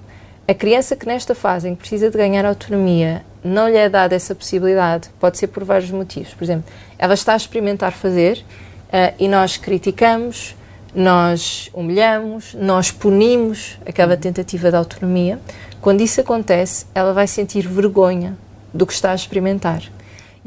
A 0.48 0.56
criança 0.56 0.96
que 0.96 1.06
nesta 1.06 1.36
fase 1.36 1.70
em 1.70 1.76
que 1.76 1.82
precisa 1.82 2.10
de 2.10 2.18
ganhar 2.18 2.46
autonomia 2.46 3.24
não 3.44 3.70
lhe 3.70 3.78
é 3.78 3.88
dada 3.88 4.16
essa 4.16 4.34
possibilidade, 4.34 5.10
pode 5.20 5.38
ser 5.38 5.48
por 5.48 5.64
vários 5.64 5.92
motivos. 5.92 6.34
Por 6.34 6.44
exemplo, 6.44 6.66
ela 6.98 7.14
está 7.14 7.34
a 7.34 7.38
experimentar 7.38 7.92
fazer 7.92 8.44
uh, 8.88 9.14
e 9.20 9.28
nós 9.28 9.58
criticamos, 9.58 10.56
nós 10.96 11.70
humilhamos, 11.76 12.56
nós 12.56 12.90
punimos 12.90 13.78
aquela 13.86 14.18
tentativa 14.18 14.72
de 14.72 14.78
autonomia. 14.78 15.40
Quando 15.80 16.02
isso 16.02 16.20
acontece, 16.22 16.88
ela 16.96 17.14
vai 17.14 17.28
sentir 17.28 17.68
vergonha 17.68 18.36
do 18.74 18.88
que 18.88 18.94
está 18.94 19.12
a 19.12 19.16
experimentar. 19.16 19.84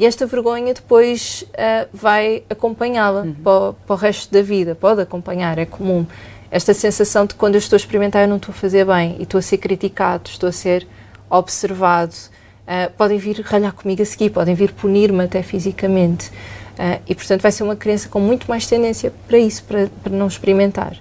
E 0.01 0.07
esta 0.07 0.25
vergonha 0.25 0.73
depois 0.73 1.45
uh, 1.51 1.87
vai 1.93 2.43
acompanhá-la 2.49 3.21
uhum. 3.21 3.35
para, 3.35 3.73
para, 3.75 3.95
o 3.95 3.99
resto 3.99 4.33
da 4.33 4.41
vida, 4.41 4.75
pode 4.75 5.03
acompanhar, 5.03 5.59
é 5.59 5.67
comum. 5.67 6.07
Esta 6.51 6.73
sensação 6.73 7.27
de 7.27 7.35
quando 7.35 7.57
eu 7.57 7.59
estou 7.59 7.77
a 7.77 7.81
experimentar 7.81 8.23
eu 8.23 8.29
não 8.29 8.39
estou 8.39 8.51
a 8.51 8.55
fazer 8.55 8.87
bem 8.87 9.17
e 9.19 9.25
estou 9.25 9.39
a 9.39 9.43
ser 9.43 9.59
criticado, 9.59 10.31
estou 10.31 10.49
a 10.49 10.53
ser 10.53 10.89
observado. 11.29 12.15
Uh, 12.63 12.91
podem 12.97 13.19
vir 13.19 13.43
ralhar 13.43 13.75
comigo 13.75 14.01
a 14.01 14.07
seguir, 14.07 14.31
podem 14.31 14.55
vir 14.55 14.73
punir-me 14.73 15.23
até 15.23 15.43
fisicamente. 15.43 16.31
Uh, 16.31 16.99
e, 17.07 17.15
portanto, 17.15 17.43
vai 17.43 17.53
ser 17.53 17.63
uma 17.63 17.77
criança 17.77 18.09
com 18.09 18.21
muito 18.21 18.49
mais 18.49 18.67
tendência 18.67 19.13
para 19.29 19.37
isso, 19.37 19.63
para, 19.65 19.91
para 20.03 20.15
não 20.15 20.29
experimentar. 20.29 20.97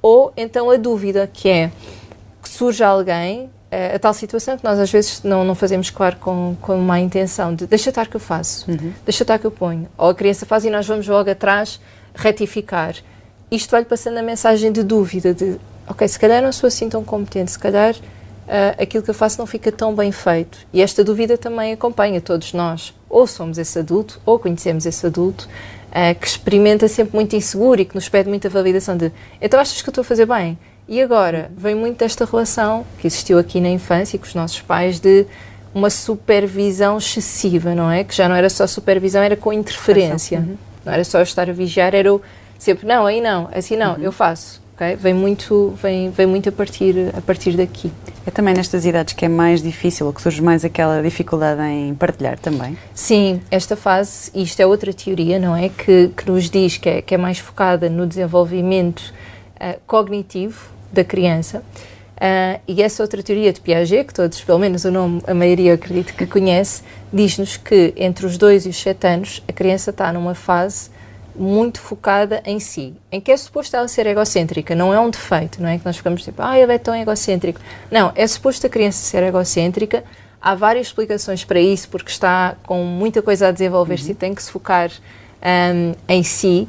Ou 0.00 0.32
então 0.36 0.70
a 0.70 0.76
dúvida, 0.76 1.26
que 1.26 1.48
é 1.48 1.72
que 2.40 2.48
surge 2.48 2.84
alguém 2.84 3.50
a 3.94 3.98
tal 3.98 4.14
situação 4.14 4.56
que 4.56 4.64
nós 4.64 4.78
às 4.78 4.90
vezes 4.90 5.22
não, 5.22 5.44
não 5.44 5.54
fazemos 5.54 5.90
claro 5.90 6.16
com, 6.16 6.56
com 6.60 6.76
má 6.78 7.00
intenção 7.00 7.54
de 7.54 7.66
deixa 7.66 7.90
estar 7.90 8.06
que 8.06 8.16
eu 8.16 8.20
faço, 8.20 8.70
uhum. 8.70 8.92
deixa 9.04 9.24
estar 9.24 9.38
que 9.38 9.46
eu 9.46 9.50
ponho. 9.50 9.88
Ou 9.96 10.10
a 10.10 10.14
criança 10.14 10.46
faz 10.46 10.64
e 10.64 10.70
nós 10.70 10.86
vamos 10.86 11.06
logo 11.08 11.30
atrás 11.30 11.80
retificar. 12.14 12.94
Isto 13.50 13.70
vai-lhe 13.70 13.86
passando 13.86 14.18
a 14.18 14.22
mensagem 14.22 14.72
de 14.72 14.82
dúvida, 14.82 15.34
de 15.34 15.58
ok, 15.88 16.06
se 16.06 16.18
calhar 16.18 16.42
não 16.42 16.52
sou 16.52 16.68
assim 16.68 16.88
tão 16.88 17.04
competente, 17.04 17.52
se 17.52 17.58
calhar 17.58 17.94
uh, 17.94 18.82
aquilo 18.82 19.02
que 19.02 19.10
eu 19.10 19.14
faço 19.14 19.38
não 19.38 19.46
fica 19.46 19.70
tão 19.70 19.94
bem 19.94 20.12
feito. 20.12 20.58
E 20.72 20.82
esta 20.82 21.04
dúvida 21.04 21.36
também 21.36 21.72
acompanha 21.72 22.20
todos 22.20 22.52
nós. 22.52 22.94
Ou 23.08 23.26
somos 23.26 23.58
esse 23.58 23.78
adulto, 23.78 24.20
ou 24.24 24.38
conhecemos 24.38 24.86
esse 24.86 25.06
adulto, 25.06 25.48
uh, 25.90 26.18
que 26.18 26.26
experimenta 26.26 26.88
sempre 26.88 27.14
muito 27.14 27.36
inseguro 27.36 27.80
e 27.80 27.84
que 27.84 27.94
nos 27.94 28.08
pede 28.08 28.28
muita 28.28 28.48
validação 28.48 28.96
de 28.96 29.12
então 29.40 29.60
achas 29.60 29.80
que 29.82 29.88
eu 29.88 29.90
estou 29.90 30.02
a 30.02 30.04
fazer 30.04 30.26
bem? 30.26 30.58
E 30.86 31.00
agora, 31.00 31.50
vem 31.56 31.74
muito 31.74 31.98
desta 31.98 32.24
relação 32.24 32.84
que 32.98 33.06
existiu 33.06 33.38
aqui 33.38 33.60
na 33.60 33.70
infância 33.70 34.18
com 34.18 34.26
os 34.26 34.34
nossos 34.34 34.60
pais 34.60 35.00
de 35.00 35.26
uma 35.74 35.88
supervisão 35.90 36.98
excessiva, 36.98 37.74
não 37.74 37.90
é? 37.90 38.04
Que 38.04 38.14
já 38.14 38.28
não 38.28 38.36
era 38.36 38.50
só 38.50 38.66
supervisão, 38.66 39.22
era 39.22 39.36
com 39.36 39.52
interferência. 39.52 40.38
Uhum. 40.40 40.56
Não 40.84 40.92
era 40.92 41.02
só 41.02 41.22
estar 41.22 41.48
a 41.48 41.52
vigiar, 41.52 41.94
era 41.94 42.12
o 42.12 42.20
sempre, 42.58 42.86
não, 42.86 43.06
aí 43.06 43.20
não, 43.20 43.48
assim 43.52 43.76
não, 43.76 43.94
uhum. 43.94 44.02
eu 44.02 44.12
faço. 44.12 44.62
Okay? 44.74 44.96
Vem 44.96 45.14
muito, 45.14 45.72
vem, 45.80 46.10
vem 46.10 46.26
muito 46.26 46.48
a 46.48 46.52
partir, 46.52 47.12
a 47.16 47.20
partir 47.20 47.56
daqui. 47.56 47.90
É 48.26 48.30
também 48.30 48.54
nestas 48.54 48.84
idades 48.84 49.14
que 49.14 49.24
é 49.24 49.28
mais 49.28 49.62
difícil, 49.62 50.06
ou 50.06 50.12
que 50.12 50.20
surge 50.20 50.42
mais 50.42 50.64
aquela 50.64 51.00
dificuldade 51.00 51.62
em 51.62 51.94
partilhar 51.94 52.38
também? 52.38 52.76
Sim, 52.92 53.40
esta 53.50 53.76
fase, 53.76 54.30
isto 54.34 54.60
é 54.60 54.66
outra 54.66 54.92
teoria, 54.92 55.38
não 55.38 55.56
é? 55.56 55.68
Que, 55.68 56.10
que 56.16 56.30
nos 56.30 56.50
diz 56.50 56.76
que 56.76 56.88
é, 56.88 57.02
que 57.02 57.14
é 57.14 57.18
mais 57.18 57.38
focada 57.38 57.88
no 57.88 58.06
desenvolvimento 58.06 59.14
uh, 59.56 59.78
cognitivo 59.86 60.73
da 60.94 61.04
criança. 61.04 61.62
Uh, 62.14 62.60
e 62.68 62.80
essa 62.80 63.02
outra 63.02 63.22
teoria 63.22 63.52
de 63.52 63.60
Piaget, 63.60 64.06
que 64.06 64.14
todos, 64.14 64.40
pelo 64.40 64.58
menos 64.58 64.84
o 64.84 64.90
nome, 64.90 65.20
a 65.26 65.34
maioria 65.34 65.74
acredito 65.74 66.14
que 66.14 66.26
conhece, 66.26 66.82
diz-nos 67.12 67.56
que 67.56 67.92
entre 67.96 68.24
os 68.24 68.38
2 68.38 68.66
e 68.66 68.68
os 68.68 68.76
7 68.76 69.06
anos 69.06 69.42
a 69.48 69.52
criança 69.52 69.90
está 69.90 70.12
numa 70.12 70.34
fase 70.34 70.90
muito 71.34 71.80
focada 71.80 72.40
em 72.46 72.60
si, 72.60 72.94
em 73.10 73.20
que 73.20 73.32
é 73.32 73.36
suposto 73.36 73.76
ela 73.76 73.88
ser 73.88 74.06
egocêntrica, 74.06 74.74
não 74.76 74.94
é 74.94 75.00
um 75.00 75.10
defeito, 75.10 75.60
não 75.60 75.68
é 75.68 75.76
que 75.76 75.84
nós 75.84 75.96
ficamos 75.96 76.22
tipo, 76.22 76.40
ah, 76.40 76.56
ele 76.56 76.72
é 76.72 76.78
tão 76.78 76.94
egocêntrico. 76.94 77.60
Não, 77.90 78.12
é 78.14 78.24
suposto 78.26 78.66
a 78.66 78.70
criança 78.70 79.02
ser 79.04 79.22
egocêntrica, 79.24 80.04
há 80.40 80.54
várias 80.54 80.86
explicações 80.86 81.44
para 81.44 81.58
isso, 81.58 81.88
porque 81.88 82.10
está 82.10 82.54
com 82.64 82.84
muita 82.84 83.20
coisa 83.20 83.48
a 83.48 83.50
desenvolver-se 83.50 84.06
uhum. 84.06 84.12
e 84.12 84.14
tem 84.14 84.34
que 84.34 84.42
se 84.42 84.52
focar 84.52 84.90
um, 85.42 85.92
em 86.08 86.22
si, 86.22 86.68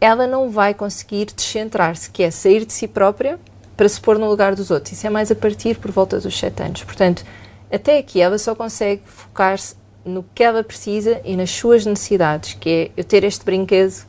ela 0.00 0.26
não 0.26 0.50
vai 0.50 0.72
conseguir 0.72 1.26
descentrar-se, 1.26 2.10
que 2.10 2.22
é 2.22 2.30
sair 2.30 2.64
de 2.64 2.72
si 2.72 2.88
própria 2.88 3.38
para 3.76 3.88
se 3.88 4.00
pôr 4.00 4.18
no 4.18 4.28
lugar 4.28 4.54
dos 4.54 4.70
outros. 4.70 4.92
Isso 4.92 5.06
é 5.06 5.10
mais 5.10 5.30
a 5.30 5.34
partir 5.34 5.78
por 5.78 5.90
volta 5.90 6.18
dos 6.18 6.38
7 6.38 6.62
anos. 6.62 6.84
Portanto, 6.84 7.24
até 7.70 7.98
aqui 7.98 8.20
ela 8.20 8.38
só 8.38 8.54
consegue 8.54 9.02
focar-se 9.04 9.74
no 10.04 10.24
que 10.34 10.42
ela 10.42 10.64
precisa 10.64 11.20
e 11.24 11.36
nas 11.36 11.50
suas 11.50 11.84
necessidades, 11.84 12.54
que 12.54 12.70
é 12.70 12.90
eu 12.96 13.04
ter 13.04 13.24
este 13.24 13.44
brinquedo 13.44 14.06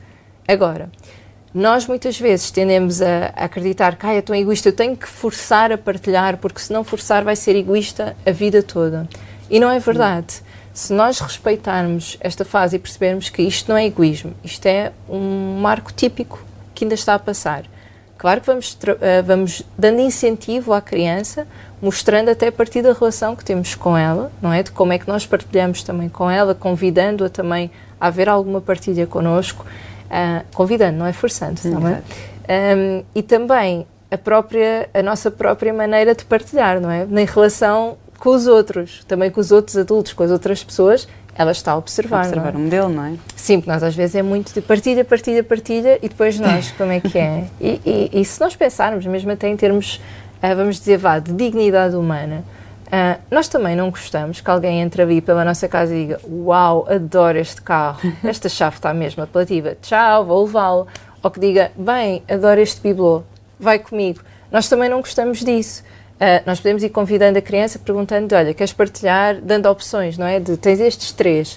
agora. 0.47 0.89
Nós 1.53 1.85
muitas 1.85 2.17
vezes 2.17 2.49
tendemos 2.49 3.01
a, 3.01 3.33
a 3.35 3.45
acreditar 3.45 3.97
que 3.97 4.05
ah, 4.05 4.13
é 4.13 4.21
tão 4.21 4.33
egoísta, 4.33 4.69
eu 4.69 4.75
tenho 4.75 4.95
que 4.95 5.07
forçar 5.07 5.71
a 5.71 5.77
partilhar, 5.77 6.37
porque 6.37 6.61
se 6.61 6.71
não 6.71 6.83
forçar 6.83 7.25
vai 7.25 7.35
ser 7.35 7.55
egoísta 7.57 8.15
a 8.25 8.31
vida 8.31 8.63
toda. 8.63 9.07
E 9.49 9.59
não 9.59 9.69
é 9.69 9.77
verdade. 9.77 10.41
Se 10.73 10.93
nós 10.93 11.19
respeitarmos 11.19 12.17
esta 12.21 12.45
fase 12.45 12.77
e 12.77 12.79
percebermos 12.79 13.29
que 13.29 13.41
isto 13.41 13.69
não 13.69 13.77
é 13.77 13.85
egoísmo, 13.85 14.33
isto 14.43 14.65
é 14.65 14.91
um 15.09 15.59
marco 15.59 15.91
típico 15.91 16.43
que 16.73 16.85
ainda 16.85 16.95
está 16.95 17.13
a 17.15 17.19
passar. 17.19 17.63
Claro 18.17 18.39
que 18.39 18.47
vamos, 18.47 18.73
uh, 18.73 19.23
vamos 19.25 19.63
dando 19.77 19.99
incentivo 19.99 20.73
à 20.73 20.79
criança, 20.79 21.47
mostrando 21.81 22.29
até 22.29 22.47
a 22.47 22.51
partir 22.51 22.83
da 22.83 22.93
relação 22.93 23.35
que 23.35 23.43
temos 23.43 23.73
com 23.73 23.97
ela, 23.97 24.31
não 24.41 24.53
é? 24.53 24.61
De 24.61 24.71
como 24.71 24.93
é 24.93 24.99
que 24.99 25.07
nós 25.07 25.25
partilhamos 25.25 25.83
também 25.83 26.07
com 26.07 26.29
ela, 26.29 26.53
convidando-a 26.53 27.29
também 27.29 27.71
a 27.99 28.07
haver 28.07 28.29
alguma 28.29 28.61
partilha 28.61 29.07
connosco, 29.07 29.65
uh, 30.05 30.45
convidando, 30.53 30.99
não 30.99 31.05
é 31.05 31.13
forçando, 31.13 31.59
não 31.65 31.87
é? 31.87 32.01
Um, 32.75 33.03
e 33.15 33.23
também 33.23 33.87
a 34.11 34.17
própria, 34.17 34.89
a 34.93 35.01
nossa 35.01 35.31
própria 35.31 35.73
maneira 35.73 36.13
de 36.13 36.23
partilhar, 36.23 36.79
não 36.79 36.91
é? 36.91 37.03
Em 37.03 37.25
relação 37.25 37.97
com 38.21 38.29
os 38.29 38.45
outros, 38.45 39.03
também 39.07 39.31
com 39.31 39.41
os 39.41 39.51
outros 39.51 39.75
adultos, 39.75 40.13
com 40.13 40.21
as 40.21 40.29
outras 40.29 40.63
pessoas, 40.63 41.07
ela 41.33 41.51
está 41.51 41.71
a 41.71 41.77
observar. 41.77 42.17
A 42.17 42.27
observar 42.27 42.53
não 42.53 42.59
é? 42.59 42.61
o 42.61 42.65
modelo, 42.65 42.89
não 42.89 43.05
é? 43.05 43.13
Sim, 43.35 43.57
porque 43.57 43.71
nós 43.71 43.81
às 43.81 43.95
vezes 43.95 44.15
é 44.15 44.21
muito 44.21 44.53
de 44.53 44.61
partilha, 44.61 45.03
partilha, 45.03 45.43
partilha 45.43 45.97
e 46.03 46.07
depois 46.07 46.39
nós, 46.39 46.69
como 46.77 46.91
é 46.91 46.99
que 46.99 47.17
é? 47.17 47.47
E, 47.59 47.81
e, 47.83 48.21
e, 48.21 48.23
se 48.23 48.39
nós 48.39 48.55
pensarmos, 48.55 49.07
mesmo 49.07 49.31
até 49.31 49.49
em 49.49 49.57
termos, 49.57 49.95
uh, 49.95 50.55
vamos 50.55 50.77
dizer, 50.77 50.97
vá, 50.97 51.17
de 51.17 51.33
dignidade 51.33 51.95
humana, 51.95 52.43
uh, 52.85 53.19
nós 53.31 53.47
também 53.47 53.75
não 53.75 53.89
gostamos 53.89 54.39
que 54.39 54.51
alguém 54.51 54.81
entre 54.81 55.01
ali 55.01 55.19
pela 55.19 55.43
nossa 55.43 55.67
casa 55.67 55.95
e 55.95 56.05
diga: 56.05 56.21
Uau, 56.29 56.85
adoro 56.87 57.39
este 57.39 57.59
carro, 57.63 58.01
esta 58.23 58.47
chave 58.47 58.75
está 58.75 58.93
mesmo 58.93 59.23
apelativa, 59.23 59.75
tchau, 59.81 60.25
vou 60.27 60.45
levá-lo. 60.45 60.85
Ou 61.23 61.31
que 61.31 61.39
diga: 61.39 61.71
Bem, 61.75 62.21
adoro 62.29 62.61
este 62.61 62.81
bibelô, 62.81 63.23
vai 63.59 63.79
comigo. 63.79 64.21
Nós 64.51 64.69
também 64.69 64.89
não 64.89 64.99
gostamos 64.99 65.39
disso. 65.39 65.83
Uh, 66.21 66.37
nós 66.45 66.59
podemos 66.59 66.83
ir 66.83 66.89
convidando 66.89 67.39
a 67.39 67.41
criança 67.41 67.79
perguntando: 67.79 68.35
olha, 68.35 68.53
queres 68.53 68.71
partilhar, 68.71 69.41
dando 69.41 69.65
opções, 69.67 70.19
não 70.19 70.27
é? 70.27 70.39
De 70.39 70.55
tens 70.55 70.79
estes 70.79 71.11
três, 71.11 71.53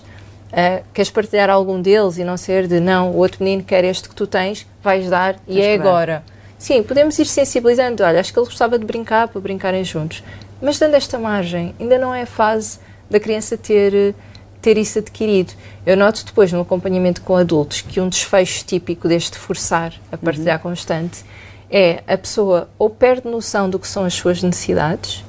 uh, 0.53 0.83
queres 0.95 1.11
partilhar 1.11 1.51
algum 1.51 1.83
deles 1.83 2.17
e 2.17 2.25
não 2.25 2.39
ser 2.39 2.67
de 2.67 2.81
não, 2.81 3.11
o 3.11 3.17
outro 3.19 3.45
menino 3.45 3.63
quer 3.63 3.85
este 3.85 4.09
que 4.09 4.15
tu 4.15 4.27
tens, 4.27 4.67
vais 4.83 5.11
dar 5.11 5.37
e 5.47 5.61
é 5.61 5.75
agora. 5.75 6.25
Sim, 6.57 6.83
podemos 6.83 7.19
ir 7.19 7.27
sensibilizando. 7.27 8.03
Olha, 8.03 8.21
acho 8.21 8.33
que 8.33 8.39
ele 8.39 8.47
gostava 8.47 8.79
de 8.79 8.87
brincar 8.87 9.29
para 9.29 9.39
brincarem 9.39 9.85
juntos, 9.85 10.25
mas 10.63 10.79
dando 10.79 10.95
esta 10.95 11.19
margem, 11.19 11.75
ainda 11.79 11.99
não 11.99 12.15
é 12.15 12.23
a 12.23 12.27
fase 12.27 12.79
da 13.11 13.21
criança 13.21 13.59
ter 13.59 14.15
ter 14.63 14.79
isso 14.79 14.99
adquirido. 14.99 15.53
Eu 15.85 15.95
noto 15.95 16.25
depois 16.25 16.51
no 16.51 16.63
acompanhamento 16.63 17.21
com 17.21 17.37
adultos 17.37 17.83
que 17.83 18.01
um 18.01 18.09
desfecho 18.09 18.65
típico 18.65 19.07
deste 19.07 19.37
forçar 19.37 19.93
a 20.11 20.17
partilhar 20.17 20.57
uhum. 20.57 20.71
constante 20.71 21.23
é 21.71 22.03
a 22.07 22.17
pessoa 22.17 22.69
ou 22.79 22.91
perde 22.91 23.29
noção 23.29 23.69
do 23.69 23.79
que 23.79 23.87
são 23.87 24.05
as 24.05 24.15
suas 24.15 24.43
necessidades 24.43 25.25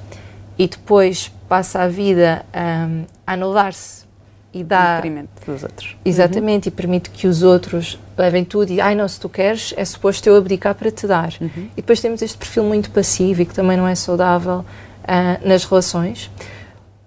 e 0.57 0.67
depois 0.67 1.31
passa 1.49 1.81
a 1.81 1.87
vida 1.87 2.45
um, 2.53 3.05
a 3.25 3.33
anular-se 3.33 4.05
e 4.53 4.63
dá. 4.63 5.01
dos 5.45 5.63
outros. 5.63 5.97
Exatamente, 6.05 6.69
uhum. 6.69 6.73
e 6.73 6.75
permite 6.75 7.09
que 7.09 7.27
os 7.27 7.43
outros 7.43 7.99
levem 8.17 8.45
tudo 8.45 8.71
e, 8.71 8.79
ai 8.79 8.95
não, 8.95 9.05
se 9.05 9.19
tu 9.19 9.27
queres, 9.27 9.73
é 9.75 9.83
suposto 9.83 10.29
eu 10.29 10.37
abdicar 10.37 10.73
para 10.73 10.89
te 10.89 11.05
dar. 11.05 11.33
Uhum. 11.41 11.69
E 11.73 11.81
depois 11.81 11.99
temos 11.99 12.21
este 12.21 12.37
perfil 12.37 12.63
muito 12.63 12.89
passivo 12.89 13.41
e 13.41 13.45
que 13.45 13.53
também 13.53 13.75
não 13.75 13.85
é 13.85 13.95
saudável 13.95 14.59
uh, 15.03 15.47
nas 15.47 15.65
relações. 15.65 16.31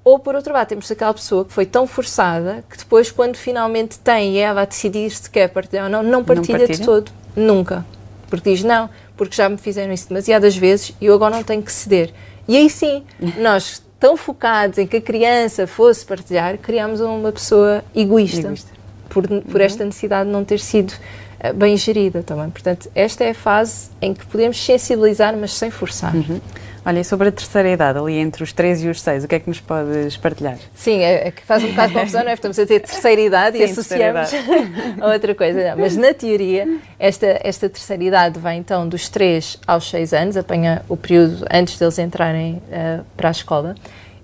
Ou, 0.04 0.18
por 0.18 0.34
outro 0.34 0.52
lado, 0.52 0.68
temos 0.68 0.90
aquela 0.90 1.12
pessoa 1.14 1.44
que 1.44 1.52
foi 1.52 1.64
tão 1.64 1.86
forçada 1.86 2.64
que 2.68 2.76
depois, 2.76 3.10
quando 3.10 3.36
finalmente 3.36 3.98
tem 3.98 4.34
e 4.34 4.38
ela 4.38 4.62
a 4.62 4.64
decidir 4.66 5.10
se 5.10 5.28
quer 5.28 5.48
partilhar 5.48 5.84
ou 5.84 5.90
não, 5.90 6.02
não 6.02 6.24
partilha, 6.24 6.58
não 6.58 6.66
partilha? 6.66 6.78
de 6.78 6.84
todo. 6.84 7.12
Nunca. 7.34 7.84
Porque 8.28 8.50
diz, 8.50 8.62
não, 8.62 8.90
porque 9.18 9.34
já 9.36 9.48
me 9.48 9.58
fizeram 9.58 9.92
isso 9.92 10.08
demasiadas 10.08 10.56
vezes 10.56 10.94
e 11.00 11.06
eu 11.06 11.14
agora 11.14 11.36
não 11.36 11.42
tenho 11.42 11.62
que 11.62 11.72
ceder. 11.72 12.10
E 12.46 12.56
aí 12.56 12.70
sim, 12.70 13.02
nós, 13.36 13.82
tão 14.00 14.16
focados 14.16 14.78
em 14.78 14.86
que 14.86 14.96
a 14.96 15.00
criança 15.00 15.66
fosse 15.66 16.06
partilhar, 16.06 16.56
criamos 16.56 17.00
uma 17.00 17.32
pessoa 17.32 17.84
egoísta, 17.94 18.38
egoísta. 18.38 18.70
Por, 19.10 19.26
por 19.26 19.60
uhum. 19.60 19.60
esta 19.60 19.84
necessidade 19.84 20.28
de 20.28 20.32
não 20.32 20.44
ter 20.44 20.60
sido 20.60 20.92
uh, 20.92 21.52
bem 21.52 21.76
gerida 21.76 22.22
também. 22.22 22.48
Portanto, 22.48 22.88
esta 22.94 23.24
é 23.24 23.30
a 23.30 23.34
fase 23.34 23.90
em 24.00 24.14
que 24.14 24.24
podemos 24.24 24.62
sensibilizar, 24.64 25.36
mas 25.36 25.52
sem 25.52 25.70
forçar. 25.70 26.14
Uhum. 26.14 26.40
Olha, 26.88 27.00
e 27.00 27.04
sobre 27.04 27.28
a 27.28 27.32
terceira 27.32 27.68
idade, 27.68 27.98
ali 27.98 28.14
entre 28.14 28.42
os 28.42 28.50
3 28.50 28.84
e 28.84 28.88
os 28.88 29.02
6, 29.02 29.24
o 29.24 29.28
que 29.28 29.34
é 29.34 29.38
que 29.38 29.46
nos 29.46 29.60
podes 29.60 30.16
partilhar? 30.16 30.56
Sim, 30.74 31.00
é, 31.00 31.28
é 31.28 31.30
que 31.30 31.42
faz 31.42 31.62
um 31.62 31.68
bocado 31.68 31.88
de 31.88 31.98
confusão, 31.98 32.22
não 32.24 32.30
é? 32.30 32.32
Estamos 32.32 32.58
a 32.58 32.64
ter 32.64 32.80
terceira 32.80 33.20
idade 33.20 33.58
Sim, 33.58 33.62
e 33.62 33.66
associamos 33.66 34.30
a 34.98 35.12
outra 35.12 35.34
coisa. 35.34 35.72
Não, 35.72 35.82
mas 35.82 35.98
na 35.98 36.14
teoria, 36.14 36.66
esta, 36.98 37.26
esta 37.44 37.68
terceira 37.68 38.02
idade 38.02 38.38
vai 38.38 38.56
então 38.56 38.88
dos 38.88 39.10
3 39.10 39.58
aos 39.66 39.90
6 39.90 40.14
anos, 40.14 40.36
apanha 40.38 40.80
o 40.88 40.96
período 40.96 41.44
antes 41.52 41.78
deles 41.78 41.98
entrarem 41.98 42.54
uh, 42.54 43.04
para 43.14 43.28
a 43.28 43.32
escola. 43.32 43.74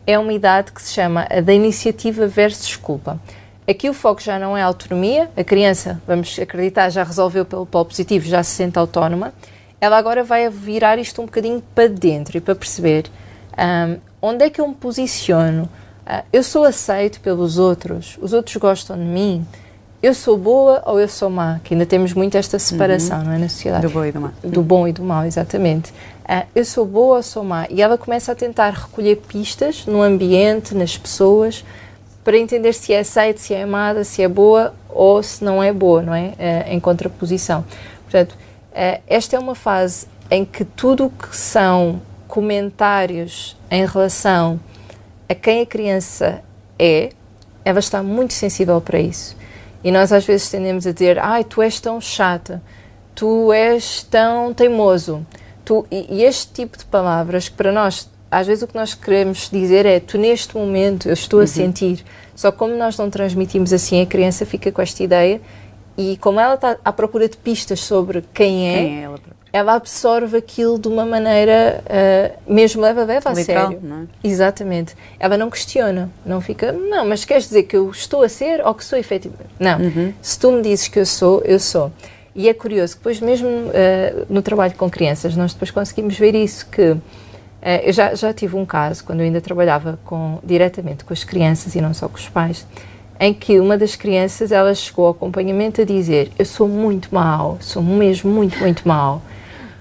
É 0.07 0.19
uma 0.19 0.33
idade 0.33 0.73
que 0.73 0.81
se 0.81 0.95
chama 0.95 1.27
a 1.29 1.43
da 1.43 1.53
iniciativa 1.53 2.27
versus 2.27 2.77
culpa. 2.77 3.21
Aqui 3.69 3.91
o 3.91 3.93
foco 3.93 4.23
já 4.23 4.39
não 4.39 4.57
é 4.57 4.63
a 4.63 4.67
autonomia, 4.67 5.29
a 5.37 5.45
criança, 5.45 6.01
vamos 6.07 6.39
acreditar, 6.39 6.89
já 6.89 7.05
resolveu 7.05 7.45
pelo 7.45 7.67
polo 7.67 7.85
positivo, 7.85 8.27
já 8.27 8.43
se 8.43 8.53
sente 8.53 8.79
autónoma 8.79 9.35
ela 9.85 9.99
agora 9.99 10.25
vai 10.25 10.49
virar 10.49 10.99
isto 10.99 11.21
um 11.21 11.27
bocadinho 11.27 11.63
para 11.75 11.89
dentro 11.89 12.39
e 12.39 12.41
para 12.41 12.55
perceber 12.55 13.05
um, 13.59 13.99
onde 14.23 14.45
é 14.45 14.51
que 14.51 14.61
eu 14.61 14.67
me 14.67 14.75
posiciono. 14.75 15.69
Uh, 16.07 16.25
eu 16.33 16.43
sou 16.43 16.65
aceito 16.65 17.21
pelos 17.21 17.59
outros, 17.59 18.19
os 18.21 18.33
outros 18.33 18.57
gostam 18.57 18.97
de 18.97 19.05
mim. 19.05 19.47
Eu 20.03 20.13
sou 20.13 20.37
boa 20.37 20.83
ou 20.87 21.01
eu 21.01 21.09
sou 21.09 21.31
má? 21.31 21.61
Que 21.65 21.73
ainda 21.73 21.87
temos 21.87 22.13
muito 22.13 22.37
esta 22.37 22.59
separação, 22.59 23.19
uhum. 23.19 23.25
não 23.25 23.33
é, 23.33 23.39
na 23.39 23.49
sociedade. 23.49 23.87
Do 23.87 23.93
bom 23.93 24.05
e 24.05 24.13
do 24.13 24.21
mal. 24.21 24.31
Do 24.43 24.63
bom 24.63 24.89
e 24.89 24.93
do 24.93 25.03
mal, 25.03 25.25
exatamente. 25.25 25.91
Uh, 26.25 26.47
eu 26.55 26.65
sou 26.65 26.87
boa 26.87 27.17
ou 27.19 27.23
sou 27.23 27.45
má? 27.45 27.67
E 27.71 27.83
ela 27.83 27.99
começa 27.99 28.33
a 28.33 28.35
tentar 28.35 28.71
recolher 28.71 29.17
pistas 29.17 29.87
no 29.87 30.03
ambiente, 30.03 30.75
nas 30.75 30.97
pessoas, 30.97 31.65
para 32.23 32.39
entender 32.39 32.73
se 32.73 32.93
é 32.95 33.01
aceita, 33.01 33.39
se 33.39 33.53
é 33.53 33.63
amada, 33.63 34.05
se 34.05 34.23
é 34.23 34.29
boa 34.29 34.75
ou 34.89 35.23
se 35.23 35.45
não 35.45 35.63
é 35.63 35.73
boa, 35.73 36.01
não 36.01 36.15
é? 36.15 36.29
Uh, 36.29 36.73
em 36.73 36.81
contraposição. 36.81 37.65
Portanto, 38.03 38.37
Uh, 38.75 39.01
esta 39.07 39.37
é 39.37 39.39
uma 39.39 39.55
fase 39.55 40.09
em 40.29 40.45
que 40.45 40.65
tudo 40.65 41.07
o 41.07 41.11
que 41.11 41.37
são 41.37 42.03
comentários 42.27 43.57
em 43.71 43.87
relação 43.87 44.59
a 45.29 45.35
quem 45.35 45.61
a 45.61 45.67
criança 45.67 46.43
é, 46.77 47.11
ela 47.65 47.79
está 47.79 48.03
muito 48.03 48.35
sensível 48.35 48.81
para 48.81 48.99
isso. 48.99 49.37
E 49.85 49.93
nós 49.93 50.13
às 50.13 50.25
vezes 50.25 50.51
tendemos 50.51 50.87
a 50.87 50.93
dizer: 50.93 51.19
ai, 51.19 51.45
tu 51.45 51.63
és 51.63 51.79
tão 51.79 52.01
chata, 52.01 52.61
tu 53.15 53.53
és 53.53 54.03
tão 54.03 54.53
teimoso. 54.53 55.25
Tu, 55.65 55.87
e, 55.91 56.17
e 56.17 56.25
este 56.25 56.53
tipo 56.53 56.77
de 56.77 56.85
palavras 56.87 57.49
que 57.49 57.57
para 57.57 57.71
nós, 57.71 58.11
às 58.31 58.47
vezes 58.47 58.65
o 58.65 58.67
que 58.67 58.75
nós 58.75 58.95
queremos 58.95 59.49
dizer 59.49 59.87
é: 59.87 60.01
tu 60.01 60.19
neste 60.19 60.57
momento 60.57 61.09
eu 61.09 61.15
estou 61.15 61.39
uhum. 61.39 61.45
a 61.45 61.47
sentir. 61.47 62.05
Só 62.35 62.51
como 62.51 62.75
nós 62.75 62.99
não 62.99 63.09
transmitimos 63.09 63.73
assim, 63.73 64.03
a 64.03 64.07
criança 64.07 64.45
fica 64.45 64.73
com 64.73 64.83
esta 64.83 65.05
ideia 65.05 65.41
e 65.97 66.17
como 66.19 66.41
ela 66.41 66.55
está 66.55 66.77
à 66.85 66.93
procura 66.93 67.29
de 67.29 67.37
pistas 67.37 67.81
sobre 67.81 68.25
quem 68.33 68.69
é, 68.69 68.75
quem 68.75 68.99
é 68.99 69.03
ela 69.03 69.19
ela 69.55 69.75
absorve 69.75 70.37
aquilo 70.37 70.77
de 70.81 70.89
uma 70.89 71.07
maneira 71.07 71.81
uh, 71.87 72.53
mesmo 72.53 72.83
leva 72.83 73.05
leva 73.05 73.31
a 73.31 73.33
Literal, 73.33 73.69
sério. 73.69 73.81
não 73.85 73.99
é? 73.99 74.07
Exatamente. 74.25 74.97
Ela 75.17 75.39
não 75.39 75.49
questiona, 75.49 76.11
não 76.27 76.41
fica, 76.41 76.73
não, 76.73 77.07
mas 77.07 77.25
queres 77.25 77.45
dizer 77.45 77.63
que 77.63 77.77
eu 77.77 77.89
estou 77.89 78.25
a 78.25 78.29
ser 78.29 78.67
ou 78.67 78.75
que 78.75 78.85
sou 78.85 78.99
efetivamente? 78.99 79.51
Não. 79.61 79.79
Uhum. 79.79 80.13
Se 80.21 80.37
tu 80.41 80.51
me 80.51 80.61
dizes 80.61 80.89
que 80.89 80.99
eu 80.99 81.07
sou, 81.07 81.41
eu 81.45 81.61
sou. 81.61 81.93
E 82.35 82.49
é 82.49 82.53
curioso 82.53 82.95
que 82.95 82.99
depois 82.99 83.21
mesmo 83.21 83.49
uh, 83.49 84.27
no 84.29 84.43
trabalho 84.43 84.75
com 84.75 84.91
crianças 84.91 85.37
nós 85.37 85.53
depois 85.53 85.71
conseguimos 85.71 86.19
ver 86.19 86.35
isso 86.35 86.67
que 86.69 86.91
uh, 86.91 87.01
eu 87.63 87.93
já, 87.93 88.13
já 88.17 88.35
tive 88.35 88.57
um 88.57 88.67
caso 88.67 89.05
quando 89.05 89.21
eu 89.21 89.27
ainda 89.27 89.41
trabalhava 89.41 90.01
com, 90.05 90.41
diretamente 90.43 91.05
com 91.05 91.13
as 91.13 91.23
crianças 91.23 91.77
e 91.77 91.81
não 91.81 91.95
só 91.95 92.09
com 92.09 92.17
os 92.17 92.29
pais 92.29 92.67
em 93.25 93.33
que 93.33 93.59
uma 93.59 93.79
das 93.79 93.97
crianças 93.97 94.53
ela 94.53 94.75
chegou 94.75 95.07
ao 95.07 95.13
acompanhamento 95.13 95.81
a 95.81 95.85
dizer 95.85 96.31
eu 96.39 96.45
sou 96.45 96.69
muito 96.69 97.09
mau, 97.11 97.57
sou 97.59 97.83
mesmo 97.83 98.31
muito, 98.31 98.59
muito 98.59 98.87
mau. 98.87 99.23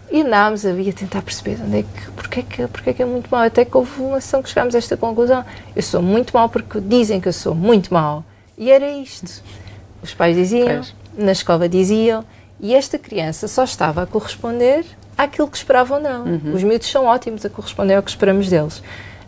E 0.09 0.21
andámos 0.21 0.65
ali 0.65 0.89
a 0.89 0.93
tentar 0.93 1.21
perceber 1.21 1.57
onde 1.61 1.79
é 1.79 1.81
que, 1.81 2.11
porque, 2.15 2.39
é 2.39 2.43
que, 2.43 2.67
porque 2.67 2.89
é 2.91 2.93
que 2.93 3.01
é 3.01 3.05
muito 3.05 3.27
mau. 3.29 3.41
Até 3.41 3.65
que 3.65 3.75
houve 3.75 3.99
uma 3.99 4.17
ação 4.17 4.41
que 4.41 4.47
chegámos 4.47 4.75
a 4.75 4.77
esta 4.77 4.95
conclusão. 4.95 5.43
Eu 5.75 5.81
sou 5.81 6.01
muito 6.01 6.31
mau 6.33 6.47
porque 6.47 6.79
dizem 6.79 7.19
que 7.19 7.27
eu 7.27 7.33
sou 7.33 7.53
muito 7.53 7.93
mau. 7.93 8.23
E 8.57 8.71
era 8.71 8.89
isto. 8.89 9.43
Os 10.01 10.13
pais 10.13 10.37
diziam, 10.37 10.67
Pois. 10.67 10.95
na 11.17 11.31
escola 11.33 11.67
diziam, 11.67 12.23
e 12.61 12.73
esta 12.73 12.97
criança 12.97 13.47
só 13.49 13.63
estava 13.65 14.03
a 14.03 14.05
corresponder 14.05 14.85
àquilo 15.17 15.49
que 15.49 15.57
esperavam 15.57 15.99
não. 15.99 16.39
Os 16.53 16.63
miúdos 16.63 16.89
são 16.89 17.05
ótimos 17.05 17.43
a 17.43 17.49
corresponder 17.49 17.95
ao 17.95 18.03
que 18.03 18.09
esperamos 18.11 18.47
deles. 18.47 18.81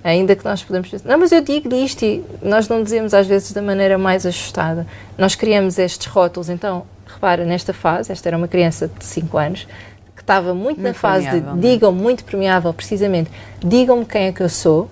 Ainda 0.05 0.35
que 0.35 0.45
nós 0.45 0.63
podemos 0.63 0.87
pensar, 0.87 1.09
não, 1.09 1.17
mas 1.17 1.31
eu 1.31 1.41
digo 1.41 1.73
isto 1.73 2.05
e 2.05 2.23
nós 2.39 2.69
não 2.69 2.83
dizemos 2.83 3.11
às 3.11 3.25
vezes 3.25 3.51
da 3.53 3.61
maneira 3.61 3.97
mais 3.97 4.23
ajustada. 4.23 4.85
Nós 5.17 5.33
criamos 5.33 5.79
estes 5.79 6.05
rótulos, 6.05 6.47
então, 6.47 6.85
repara, 7.07 7.43
nesta 7.43 7.73
fase, 7.73 8.11
esta 8.11 8.29
era 8.29 8.37
uma 8.37 8.47
criança 8.47 8.87
de 8.87 9.03
5 9.03 9.35
anos, 9.35 9.67
que 10.15 10.21
estava 10.21 10.53
muito, 10.53 10.77
na 10.77 10.89
Muito 10.89 10.99
fase 10.99 11.25
de 11.25 11.31
permeável, 11.31 11.55
não 11.55 11.57
é? 11.57 11.71
digam 11.73 11.91
muito 11.91 12.23
permeável, 12.23 12.71
precisamente, 12.71 13.31
digam-me 13.59 14.05
quem 14.05 14.27
é 14.27 14.31
que 14.31 14.43
eu 14.43 14.49
sou. 14.49 14.91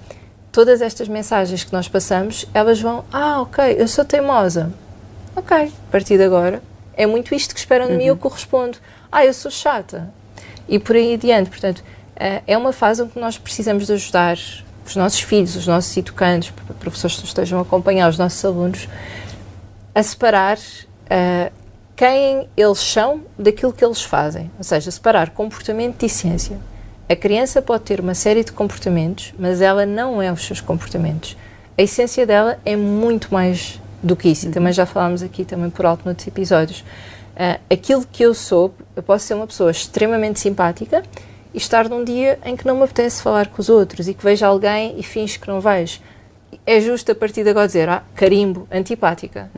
Todas 0.51 0.81
estas 0.81 1.07
mensagens 1.07 1.63
que 1.63 1.71
nós 1.71 1.87
passamos, 1.87 2.47
elas 2.51 2.81
vão, 2.81 3.05
ah, 3.13 3.39
ok, 3.41 3.75
eu 3.77 3.87
sou 3.87 4.03
teimosa. 4.03 4.73
Ok, 5.35 5.55
a 5.55 5.91
partir 5.91 6.17
de 6.17 6.23
agora, 6.23 6.59
é 6.95 7.05
muito 7.05 7.35
isto 7.35 7.53
que 7.53 7.59
esperam 7.59 7.85
de 7.85 7.93
mim, 7.93 8.05
eu 8.05 8.17
correspondo. 8.17 8.79
Ah, 9.11 9.23
eu 9.23 9.33
sou 9.35 9.51
chata. 9.51 10.11
E 10.67 10.79
por 10.79 10.95
aí 10.95 11.13
adiante. 11.13 11.51
Portanto, 11.51 11.83
eh, 12.15 12.41
é 12.47 12.57
uma 12.57 12.73
fase 12.73 13.03
em 13.03 13.07
que 13.07 13.19
nós 13.19 13.37
precisamos 13.37 13.85
de 13.85 13.93
ajudar 13.93 14.37
os 14.85 14.95
nossos 14.95 15.21
filhos, 15.21 15.55
os 15.55 15.67
nossos 15.67 15.95
educandos, 15.95 16.51
professores 16.79 17.15
que 17.15 17.21
nos 17.21 17.29
estejam 17.29 17.59
a 17.59 17.61
acompanhar, 17.61 18.09
os 18.09 18.17
nossos 18.17 18.43
alunos, 18.43 18.87
a 19.95 20.03
separar 20.03 20.57
eh, 21.09 21.51
quem 21.95 22.47
eles 22.57 22.79
são 22.79 23.21
daquilo 23.37 23.71
que 23.71 23.83
eles 23.83 24.01
fazem. 24.01 24.51
Ou 24.57 24.63
seja, 24.63 24.89
separar 24.91 25.29
comportamento 25.29 25.99
de 25.99 26.05
essência. 26.05 26.57
A 27.07 27.15
criança 27.15 27.61
pode 27.61 27.83
ter 27.83 27.99
uma 27.99 28.15
série 28.15 28.43
de 28.43 28.51
comportamentos, 28.51 29.33
mas 29.37 29.61
ela 29.61 29.85
não 29.85 30.21
é 30.21 30.31
os 30.31 30.43
seus 30.45 30.61
comportamentos. 30.61 31.37
A 31.77 31.81
essência 31.81 32.25
dela 32.25 32.59
é 32.65 32.75
muito 32.75 33.33
mais 33.33 33.79
do 34.01 34.15
que 34.15 34.29
isso. 34.29 34.47
E 34.47 34.51
também 34.51 34.73
já 34.73 34.85
falámos 34.85 35.21
aqui 35.21 35.45
também 35.45 35.69
por 35.69 35.85
alto 35.85 36.05
noutros 36.05 36.27
episódios. 36.27 36.83
Ah, 37.35 37.59
aquilo 37.69 38.05
que 38.11 38.23
eu 38.23 38.33
sou, 38.33 38.73
eu 38.95 39.03
posso 39.03 39.25
ser 39.25 39.33
uma 39.33 39.47
pessoa 39.47 39.71
extremamente 39.71 40.39
simpática 40.39 41.03
e 41.53 41.57
estar 41.57 41.87
num 41.87 42.03
dia 42.03 42.39
em 42.43 42.55
que 42.55 42.65
não 42.65 42.77
me 42.77 42.83
apetece 42.83 43.21
falar 43.21 43.47
com 43.47 43.61
os 43.61 43.69
outros 43.69 44.07
e 44.07 44.13
que 44.13 44.23
vejo 44.23 44.45
alguém 44.45 44.95
e 44.97 45.03
finge 45.03 45.37
que 45.37 45.47
não 45.47 45.61
vejo. 45.61 45.99
É 46.65 46.79
justo 46.79 47.11
a 47.11 47.15
partir 47.15 47.43
de 47.43 47.49
agora 47.49 47.67
dizer, 47.67 47.89
ah, 47.89 48.03
carimbo, 48.15 48.67
antipática, 48.71 49.49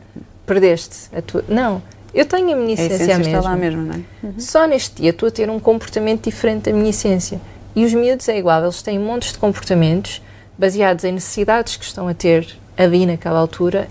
perdeste 0.44 1.08
a 1.16 1.22
tua... 1.22 1.44
Não, 1.48 1.82
eu 2.12 2.24
tenho 2.24 2.52
a 2.52 2.56
minha 2.56 2.70
A 2.70 2.72
essência, 2.72 3.12
essência 3.12 3.36
está 3.36 3.56
mesmo. 3.56 3.92
é? 3.92 4.00
Só 4.38 4.66
neste 4.66 5.02
dia 5.02 5.10
estou 5.10 5.28
a 5.28 5.30
ter 5.30 5.50
um 5.50 5.60
comportamento 5.60 6.24
diferente 6.24 6.70
da 6.70 6.72
minha 6.72 6.90
essência. 6.90 7.40
E 7.74 7.84
os 7.84 7.92
miúdos 7.92 8.28
é 8.28 8.38
igual, 8.38 8.62
eles 8.62 8.80
têm 8.80 8.98
montes 8.98 9.32
de 9.32 9.38
comportamentos 9.38 10.22
baseados 10.56 11.04
em 11.04 11.12
necessidades 11.12 11.76
que 11.76 11.84
estão 11.84 12.08
a 12.08 12.14
ter 12.14 12.48
ali 12.76 13.04
naquela 13.04 13.38
altura 13.38 13.88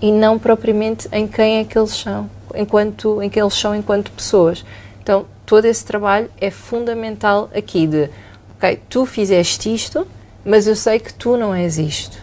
e 0.00 0.12
não 0.12 0.38
propriamente 0.38 1.08
em 1.12 1.26
quem 1.26 1.58
é 1.58 1.64
que 1.64 1.76
eles 1.76 1.90
são, 1.90 2.30
enquanto, 2.54 3.20
em 3.20 3.28
que 3.28 3.40
eles 3.40 3.54
são 3.54 3.74
enquanto 3.74 4.10
pessoas. 4.12 4.64
Então, 5.02 5.26
todo 5.46 5.64
esse 5.64 5.84
trabalho 5.84 6.30
é 6.40 6.50
fundamental 6.50 7.50
aqui 7.54 7.86
de, 7.86 8.08
ok, 8.56 8.80
tu 8.88 9.06
fizeste 9.06 9.72
isto, 9.72 10.06
mas 10.44 10.66
eu 10.66 10.76
sei 10.76 10.98
que 10.98 11.12
tu 11.12 11.36
não 11.36 11.54
és 11.54 11.78
isto. 11.78 12.18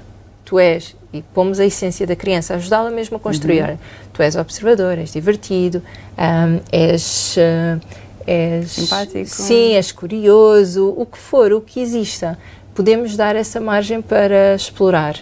Tu 0.46 0.60
és, 0.60 0.96
e 1.12 1.22
pomos 1.22 1.60
a 1.60 1.66
essência 1.66 2.08
da 2.08 2.16
criança, 2.16 2.56
ajudá-la 2.56 2.90
mesmo 2.90 3.18
a 3.18 3.20
construir. 3.20 3.64
Olha, 3.64 3.80
Tu 4.18 4.24
és 4.24 4.36
observador, 4.36 4.98
és 4.98 5.12
divertido, 5.14 5.80
hum, 6.18 6.60
és, 6.72 7.36
ah, 7.38 7.80
és... 8.26 8.72
Simpático. 8.72 9.30
Sim, 9.30 9.76
és 9.76 9.92
curioso, 9.92 10.92
o 10.98 11.06
que 11.06 11.20
for, 11.20 11.54
o 11.54 11.62
que 11.62 11.80
exista. 11.80 12.36
Podemos 12.74 13.16
dar 13.16 13.36
essa 13.36 13.62
margem 13.62 14.02
para 14.02 14.56
explorar. 14.56 15.18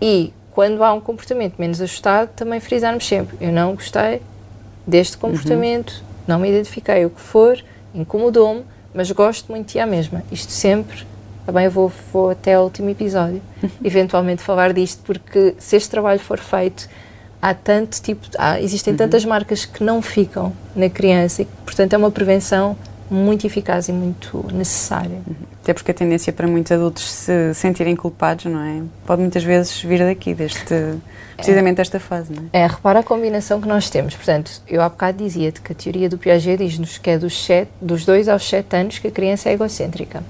E 0.00 0.32
quando 0.50 0.82
há 0.82 0.92
um 0.92 1.00
comportamento 1.00 1.54
menos 1.56 1.80
ajustado, 1.80 2.32
também 2.34 2.58
frisarmos 2.58 3.06
sempre: 3.06 3.36
eu 3.40 3.52
não 3.52 3.76
gostei 3.76 4.20
deste 4.84 5.16
comportamento, 5.16 6.02
não 6.32 6.38
me 6.38 6.48
identifiquei, 6.48 7.04
o 7.04 7.10
que 7.10 7.20
for, 7.20 7.62
incomodou-me, 7.94 8.64
mas 8.94 9.10
gosto 9.10 9.52
muito 9.52 9.66
de 9.66 9.72
ti 9.72 9.78
à 9.78 9.86
mesma. 9.86 10.22
Isto 10.32 10.50
sempre, 10.50 11.06
também 11.44 11.66
eu 11.66 11.70
vou, 11.70 11.92
vou 12.10 12.30
até 12.30 12.54
ao 12.54 12.64
último 12.64 12.88
episódio, 12.88 13.42
eventualmente 13.84 14.42
falar 14.42 14.72
disto, 14.72 15.02
porque 15.04 15.54
se 15.58 15.76
este 15.76 15.90
trabalho 15.90 16.20
for 16.20 16.38
feito, 16.38 16.88
há 17.40 17.52
tanto 17.52 18.00
tipo, 18.00 18.26
há, 18.38 18.60
existem 18.60 18.96
tantas 18.96 19.24
marcas 19.24 19.66
que 19.66 19.84
não 19.84 20.00
ficam 20.00 20.52
na 20.74 20.88
criança 20.88 21.42
e, 21.42 21.44
portanto, 21.66 21.92
é 21.92 21.98
uma 21.98 22.10
prevenção 22.10 22.76
muito 23.12 23.46
eficaz 23.46 23.88
e 23.88 23.92
muito 23.92 24.46
necessária. 24.52 25.20
Até 25.62 25.72
porque 25.72 25.90
a 25.90 25.94
tendência 25.94 26.32
para 26.32 26.48
muitos 26.48 26.72
adultos 26.72 27.08
se 27.10 27.54
sentirem 27.54 27.94
culpados, 27.94 28.46
não 28.46 28.60
é? 28.60 28.82
Pode 29.06 29.20
muitas 29.20 29.44
vezes 29.44 29.80
vir 29.82 30.00
daqui, 30.00 30.34
deste, 30.34 30.74
precisamente 31.36 31.76
desta 31.76 32.00
fase, 32.00 32.32
não 32.32 32.48
é? 32.52 32.62
É, 32.62 32.66
repara 32.66 33.00
a 33.00 33.02
combinação 33.02 33.60
que 33.60 33.68
nós 33.68 33.90
temos. 33.90 34.14
Portanto, 34.14 34.62
eu 34.66 34.80
há 34.82 34.88
bocado 34.88 35.22
dizia-te 35.22 35.60
que 35.60 35.72
a 35.72 35.74
teoria 35.74 36.08
do 36.08 36.18
Piaget 36.18 36.56
diz-nos 36.64 36.98
que 36.98 37.10
é 37.10 37.18
dos, 37.18 37.44
sete, 37.44 37.70
dos 37.80 38.04
2 38.04 38.28
aos 38.28 38.48
7 38.48 38.76
anos 38.76 38.98
que 38.98 39.08
a 39.08 39.10
criança 39.10 39.50
é 39.50 39.52
egocêntrica. 39.52 40.24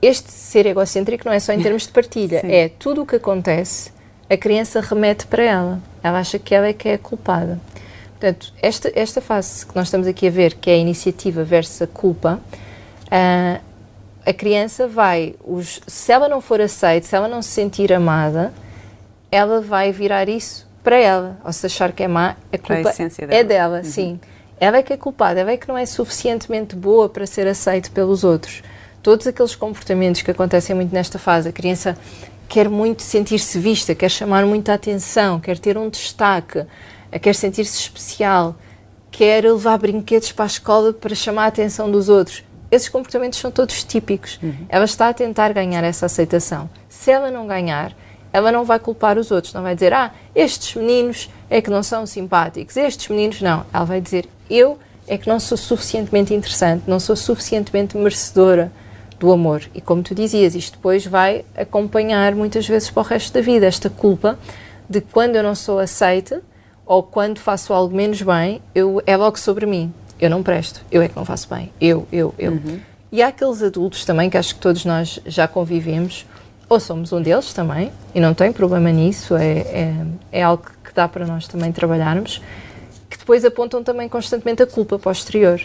Este 0.00 0.30
ser 0.32 0.66
egocêntrico 0.66 1.24
não 1.26 1.32
é 1.32 1.38
só 1.38 1.52
em 1.52 1.60
termos 1.60 1.82
de 1.82 1.92
partilha, 1.92 2.40
é 2.44 2.68
tudo 2.68 3.02
o 3.02 3.06
que 3.06 3.16
acontece, 3.16 3.90
a 4.28 4.36
criança 4.36 4.80
remete 4.80 5.26
para 5.26 5.42
ela. 5.42 5.80
Ela 6.02 6.18
acha 6.18 6.38
que 6.38 6.54
ela 6.54 6.66
é 6.66 6.72
que 6.72 6.88
é 6.88 6.94
a 6.94 6.98
culpada. 6.98 7.60
Portanto, 8.18 8.52
esta, 8.62 8.90
esta 8.94 9.20
fase 9.20 9.66
que 9.66 9.76
nós 9.76 9.88
estamos 9.88 10.06
aqui 10.06 10.26
a 10.26 10.30
ver, 10.30 10.54
que 10.54 10.70
é 10.70 10.74
a 10.74 10.78
iniciativa 10.78 11.44
versus 11.44 11.82
a 11.82 11.86
culpa, 11.86 12.40
ah, 13.10 13.60
a 14.24 14.32
criança 14.32 14.88
vai, 14.88 15.34
os, 15.44 15.80
se 15.86 16.12
ela 16.12 16.28
não 16.28 16.40
for 16.40 16.60
aceita, 16.60 17.06
se 17.06 17.14
ela 17.14 17.28
não 17.28 17.42
se 17.42 17.50
sentir 17.50 17.92
amada, 17.92 18.52
ela 19.30 19.60
vai 19.60 19.92
virar 19.92 20.28
isso 20.28 20.66
para 20.82 20.96
ela. 20.96 21.38
Ou 21.44 21.52
se 21.52 21.66
achar 21.66 21.92
que 21.92 22.02
é 22.02 22.08
má, 22.08 22.36
a 22.52 22.58
Para 22.58 22.74
a 22.74 22.76
culpa 22.78 22.90
essência 22.90 23.24
é 23.24 23.26
dela. 23.26 23.44
dela, 23.44 23.84
sim. 23.84 24.18
Ela 24.58 24.78
é 24.78 24.82
que 24.82 24.92
é 24.92 24.96
culpada, 24.96 25.38
ela 25.38 25.52
é 25.52 25.56
que 25.58 25.68
não 25.68 25.76
é 25.76 25.84
suficientemente 25.84 26.74
boa 26.74 27.08
para 27.10 27.26
ser 27.26 27.46
aceita 27.46 27.90
pelos 27.90 28.24
outros. 28.24 28.62
Todos 29.02 29.26
aqueles 29.26 29.54
comportamentos 29.54 30.22
que 30.22 30.30
acontecem 30.30 30.74
muito 30.74 30.92
nesta 30.92 31.18
fase, 31.18 31.50
a 31.50 31.52
criança 31.52 31.96
quer 32.48 32.68
muito 32.68 33.02
sentir-se 33.02 33.58
vista, 33.58 33.94
quer 33.94 34.10
chamar 34.10 34.46
muita 34.46 34.72
atenção, 34.72 35.38
quer 35.38 35.58
ter 35.58 35.76
um 35.76 35.90
destaque, 35.90 36.64
quer 37.18 37.34
sentir-se 37.34 37.78
especial, 37.78 38.56
quer 39.10 39.44
levar 39.44 39.78
brinquedos 39.78 40.32
para 40.32 40.44
a 40.44 40.46
escola 40.46 40.92
para 40.92 41.14
chamar 41.14 41.44
a 41.44 41.48
atenção 41.48 41.90
dos 41.90 42.08
outros. 42.08 42.44
Esses 42.70 42.88
comportamentos 42.88 43.38
são 43.38 43.50
todos 43.50 43.84
típicos. 43.84 44.40
Ela 44.68 44.84
está 44.84 45.08
a 45.08 45.14
tentar 45.14 45.52
ganhar 45.52 45.84
essa 45.84 46.06
aceitação. 46.06 46.68
Se 46.88 47.10
ela 47.10 47.30
não 47.30 47.46
ganhar, 47.46 47.94
ela 48.32 48.52
não 48.52 48.64
vai 48.64 48.78
culpar 48.78 49.18
os 49.18 49.30
outros, 49.30 49.54
não 49.54 49.62
vai 49.62 49.74
dizer, 49.74 49.92
ah, 49.94 50.12
estes 50.34 50.74
meninos 50.74 51.30
é 51.48 51.62
que 51.62 51.70
não 51.70 51.82
são 51.82 52.04
simpáticos, 52.04 52.76
estes 52.76 53.08
meninos 53.08 53.40
não. 53.40 53.64
Ela 53.72 53.84
vai 53.84 54.00
dizer, 54.00 54.28
eu 54.50 54.78
é 55.06 55.16
que 55.16 55.28
não 55.28 55.38
sou 55.38 55.56
suficientemente 55.56 56.34
interessante, 56.34 56.84
não 56.86 56.98
sou 56.98 57.16
suficientemente 57.16 57.96
merecedora 57.96 58.70
do 59.18 59.32
amor. 59.32 59.62
E 59.74 59.80
como 59.80 60.02
tu 60.02 60.14
dizias, 60.14 60.54
isto 60.54 60.76
depois 60.76 61.06
vai 61.06 61.44
acompanhar 61.56 62.34
muitas 62.34 62.66
vezes 62.66 62.90
para 62.90 63.00
o 63.00 63.04
resto 63.04 63.32
da 63.32 63.40
vida, 63.40 63.64
esta 63.64 63.88
culpa 63.88 64.38
de 64.90 65.00
quando 65.00 65.36
eu 65.36 65.42
não 65.42 65.54
sou 65.54 65.78
aceita 65.78 66.42
ou 66.86 67.02
quando 67.02 67.38
faço 67.38 67.72
algo 67.74 67.94
menos 67.94 68.22
bem, 68.22 68.62
eu, 68.74 69.02
é 69.04 69.16
logo 69.16 69.38
sobre 69.38 69.66
mim. 69.66 69.92
Eu 70.18 70.30
não 70.30 70.42
presto, 70.42 70.80
eu 70.90 71.02
é 71.02 71.08
que 71.08 71.16
não 71.16 71.24
faço 71.24 71.48
bem, 71.52 71.70
eu, 71.78 72.08
eu, 72.10 72.34
eu. 72.38 72.58
E 73.12 73.22
há 73.22 73.28
aqueles 73.28 73.62
adultos 73.62 74.04
também 74.04 74.30
que 74.30 74.38
acho 74.38 74.54
que 74.54 74.60
todos 74.60 74.84
nós 74.84 75.20
já 75.26 75.46
convivemos, 75.46 76.24
ou 76.68 76.80
somos 76.80 77.12
um 77.12 77.20
deles 77.20 77.52
também, 77.52 77.92
e 78.14 78.20
não 78.20 78.32
tem 78.32 78.52
problema 78.52 78.90
nisso, 78.90 79.36
é, 79.36 79.58
é, 79.58 80.06
é 80.32 80.42
algo 80.42 80.64
que 80.82 80.94
dá 80.94 81.06
para 81.06 81.26
nós 81.26 81.46
também 81.46 81.70
trabalharmos, 81.70 82.40
que 83.10 83.18
depois 83.18 83.44
apontam 83.44 83.82
também 83.82 84.08
constantemente 84.08 84.62
a 84.62 84.66
culpa 84.66 84.98
posterior. 84.98 85.60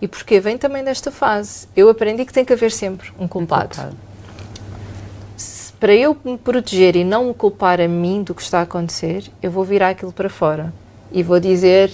E 0.00 0.08
porquê? 0.08 0.40
Vem 0.40 0.58
também 0.58 0.82
desta 0.82 1.12
fase. 1.12 1.68
Eu 1.76 1.88
aprendi 1.88 2.24
que 2.24 2.32
tem 2.32 2.44
que 2.44 2.52
haver 2.52 2.72
sempre 2.72 3.12
um 3.18 3.28
culpado. 3.28 3.76
Culpado. 3.76 3.96
Para 5.82 5.96
eu 5.96 6.16
me 6.24 6.38
proteger 6.38 6.94
e 6.94 7.02
não 7.02 7.24
me 7.24 7.34
culpar 7.34 7.80
a 7.80 7.88
mim 7.88 8.22
do 8.22 8.36
que 8.36 8.40
está 8.40 8.60
a 8.60 8.62
acontecer, 8.62 9.24
eu 9.42 9.50
vou 9.50 9.64
virar 9.64 9.88
aquilo 9.88 10.12
para 10.12 10.30
fora 10.30 10.72
e 11.10 11.24
vou 11.24 11.40
dizer: 11.40 11.90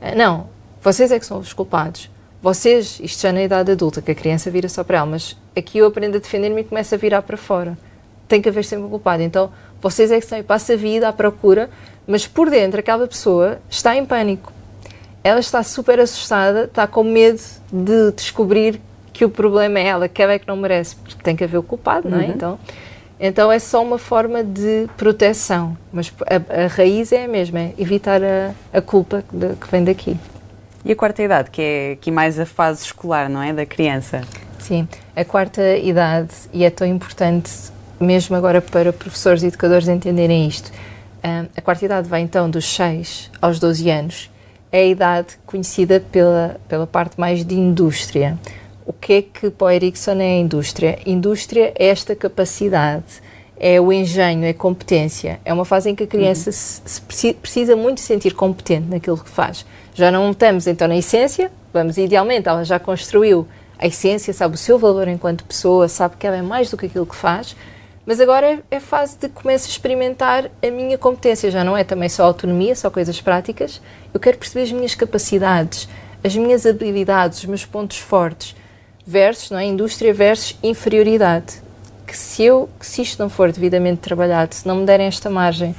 "Ah, 0.00 0.14
não, 0.14 0.46
vocês 0.80 1.12
é 1.12 1.18
que 1.18 1.26
são 1.26 1.38
os 1.38 1.52
culpados. 1.52 2.08
vocês, 2.40 2.98
isto 3.02 3.20
já 3.20 3.30
na 3.30 3.42
idade 3.42 3.70
adulta, 3.70 4.00
que 4.00 4.12
a 4.12 4.14
criança 4.14 4.50
vira 4.50 4.66
só 4.66 4.82
para 4.82 4.96
ela, 4.96 5.06
mas 5.06 5.36
aqui 5.54 5.76
eu 5.76 5.86
aprendo 5.86 6.16
a 6.16 6.20
defender-me 6.20 6.62
e 6.62 6.64
começo 6.64 6.94
a 6.94 6.96
virar 6.96 7.20
para 7.20 7.36
fora. 7.36 7.76
Tem 8.26 8.40
que 8.40 8.48
haver 8.48 8.64
sempre 8.64 8.86
um 8.86 8.88
culpado. 8.88 9.22
Então, 9.22 9.50
vocês 9.78 10.10
é 10.10 10.16
que 10.16 10.24
estão 10.24 10.38
e 10.38 10.42
passa 10.42 10.72
a 10.72 10.76
vida 10.76 11.06
à 11.06 11.12
procura, 11.12 11.68
mas 12.06 12.26
por 12.26 12.48
dentro 12.48 12.80
aquela 12.80 13.06
pessoa 13.06 13.58
está 13.68 13.94
em 13.94 14.06
pânico. 14.06 14.50
Ela 15.22 15.40
está 15.40 15.62
super 15.62 16.00
assustada, 16.00 16.64
está 16.64 16.86
com 16.86 17.04
medo 17.04 17.42
de 17.70 18.10
descobrir 18.12 18.80
que 19.12 19.22
o 19.22 19.28
problema 19.28 19.80
é 19.80 19.86
ela, 19.88 20.08
que 20.08 20.22
ela 20.22 20.32
é 20.32 20.38
que 20.38 20.48
não 20.48 20.56
merece, 20.56 20.96
porque 20.96 21.22
tem 21.22 21.36
que 21.36 21.44
haver 21.44 21.58
o 21.58 21.62
culpado, 21.62 22.08
não 22.08 22.18
é? 22.18 22.24
Uhum. 22.24 22.30
Então, 22.30 22.58
então 23.20 23.50
é 23.50 23.58
só 23.58 23.82
uma 23.82 23.98
forma 23.98 24.44
de 24.44 24.88
proteção, 24.96 25.76
mas 25.92 26.12
a, 26.26 26.64
a 26.64 26.66
raiz 26.68 27.12
é 27.12 27.24
a 27.24 27.28
mesma, 27.28 27.60
é 27.60 27.74
evitar 27.78 28.22
a, 28.22 28.52
a 28.72 28.80
culpa 28.80 29.24
de, 29.32 29.56
que 29.56 29.70
vem 29.70 29.84
daqui. 29.84 30.16
E 30.84 30.92
a 30.92 30.96
quarta 30.96 31.22
idade, 31.22 31.50
que 31.50 31.60
é 31.60 31.92
aqui 31.92 32.10
mais 32.10 32.38
a 32.38 32.46
fase 32.46 32.84
escolar, 32.84 33.28
não 33.28 33.42
é? 33.42 33.52
Da 33.52 33.66
criança. 33.66 34.22
Sim, 34.58 34.86
a 35.16 35.24
quarta 35.24 35.76
idade, 35.76 36.32
e 36.52 36.64
é 36.64 36.70
tão 36.70 36.86
importante 36.86 37.50
mesmo 38.00 38.36
agora 38.36 38.60
para 38.60 38.92
professores 38.92 39.42
e 39.42 39.46
educadores 39.46 39.88
entenderem 39.88 40.46
isto. 40.46 40.70
a 41.56 41.60
quarta 41.60 41.84
idade 41.84 42.08
vai 42.08 42.20
então 42.20 42.48
dos 42.48 42.64
6 42.74 43.30
aos 43.40 43.58
12 43.58 43.90
anos. 43.90 44.30
É 44.70 44.80
a 44.80 44.86
idade 44.86 45.38
conhecida 45.46 46.00
pela, 46.12 46.60
pela 46.68 46.86
parte 46.86 47.18
mais 47.18 47.44
de 47.44 47.54
indústria. 47.54 48.38
O 48.88 48.92
que 48.94 49.12
é 49.12 49.20
que 49.20 49.50
para 49.50 49.66
o 49.66 49.70
Ericsson 49.70 50.12
é 50.12 50.32
a 50.32 50.38
indústria? 50.38 50.98
Indústria 51.04 51.74
é 51.78 51.88
esta 51.88 52.16
capacidade, 52.16 53.20
é 53.60 53.78
o 53.78 53.92
engenho, 53.92 54.46
é 54.46 54.48
a 54.48 54.54
competência. 54.54 55.38
É 55.44 55.52
uma 55.52 55.66
fase 55.66 55.90
em 55.90 55.94
que 55.94 56.04
a 56.04 56.06
criança 56.06 56.48
uhum. 56.48 56.54
se, 56.54 57.02
se 57.06 57.34
precisa 57.34 57.76
muito 57.76 58.00
sentir 58.00 58.32
competente 58.32 58.88
naquilo 58.88 59.18
que 59.18 59.28
faz. 59.28 59.66
Já 59.92 60.10
não 60.10 60.30
estamos 60.30 60.66
então 60.66 60.88
na 60.88 60.96
essência, 60.96 61.52
vamos 61.70 61.98
idealmente, 61.98 62.48
ela 62.48 62.64
já 62.64 62.78
construiu 62.78 63.46
a 63.78 63.86
essência, 63.86 64.32
sabe 64.32 64.54
o 64.54 64.58
seu 64.58 64.78
valor 64.78 65.06
enquanto 65.06 65.44
pessoa, 65.44 65.86
sabe 65.86 66.16
que 66.16 66.26
ela 66.26 66.38
é 66.38 66.42
mais 66.42 66.70
do 66.70 66.78
que 66.78 66.86
aquilo 66.86 67.04
que 67.04 67.14
faz, 67.14 67.54
mas 68.06 68.18
agora 68.20 68.46
é, 68.46 68.58
é 68.70 68.80
fase 68.80 69.18
de 69.18 69.28
começar 69.28 69.66
a 69.66 69.70
experimentar 69.70 70.50
a 70.66 70.70
minha 70.70 70.96
competência, 70.96 71.50
já 71.50 71.62
não 71.62 71.76
é 71.76 71.84
também 71.84 72.08
só 72.08 72.24
autonomia, 72.24 72.74
só 72.74 72.88
coisas 72.88 73.20
práticas. 73.20 73.82
Eu 74.14 74.18
quero 74.18 74.38
perceber 74.38 74.62
as 74.62 74.72
minhas 74.72 74.94
capacidades, 74.94 75.86
as 76.24 76.34
minhas 76.34 76.64
habilidades, 76.64 77.40
os 77.40 77.44
meus 77.44 77.66
pontos 77.66 77.98
fortes 77.98 78.56
versus, 79.08 79.50
não 79.50 79.58
é? 79.58 79.64
Indústria 79.64 80.12
versus 80.12 80.54
inferioridade. 80.62 81.62
Que 82.06 82.16
se, 82.16 82.42
eu, 82.44 82.68
que 82.78 82.86
se 82.86 83.00
isto 83.00 83.18
não 83.18 83.30
for 83.30 83.50
devidamente 83.50 84.00
trabalhado, 84.00 84.54
se 84.54 84.68
não 84.68 84.76
me 84.76 84.86
derem 84.86 85.06
esta 85.06 85.30
margem 85.30 85.74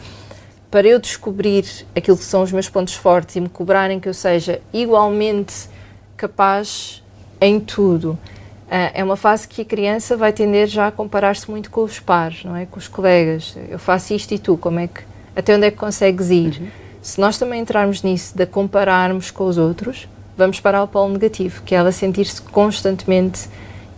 para 0.72 0.88
eu 0.88 1.00
descobrir 1.00 1.66
aquilo 1.96 2.18
que 2.18 2.24
são 2.24 2.42
os 2.42 2.52
meus 2.52 2.70
pontos 2.70 2.96
fortes 2.96 3.36
e 3.36 3.42
me 3.42 3.50
cobrarem 3.50 4.00
que 4.00 4.10
eu 4.10 4.14
seja 4.14 4.62
igualmente 4.74 5.70
capaz 6.18 7.04
em 7.40 7.60
tudo, 7.60 8.12
uh, 8.12 8.92
é 8.94 9.04
uma 9.04 9.16
fase 9.16 9.48
que 9.48 9.62
a 9.62 9.66
criança 9.66 10.18
vai 10.18 10.34
tender 10.34 10.68
já 10.68 10.88
a 10.88 10.92
comparar-se 10.92 11.50
muito 11.50 11.72
com 11.72 11.84
os 11.84 12.00
pares, 12.00 12.44
não 12.44 12.56
é? 12.56 12.66
Com 12.66 12.78
os 12.78 12.88
colegas. 12.88 13.56
Eu 13.70 13.80
faço 13.80 14.14
isto 14.14 14.32
e 14.34 14.40
tu, 14.40 14.58
como 14.58 14.80
é 14.80 14.88
que, 14.88 15.02
até 15.36 15.56
onde 15.56 15.68
é 15.68 15.72
que 15.72 15.78
consegues 15.78 16.30
ir? 16.30 16.60
Uhum. 16.60 16.68
Se 17.02 17.22
nós 17.22 17.38
também 17.38 17.62
entrarmos 17.62 18.04
nisso 18.04 18.38
de 18.38 18.46
compararmos 18.46 19.32
com 19.32 19.46
os 19.46 19.58
outros, 19.58 20.08
vamos 20.40 20.62
para 20.62 20.82
o 20.82 20.88
polo 20.88 21.14
negativo, 21.14 21.62
que 21.64 21.76
é 21.76 21.78
ela 21.78 21.92
sentir-se 21.92 22.42
constantemente 22.42 23.48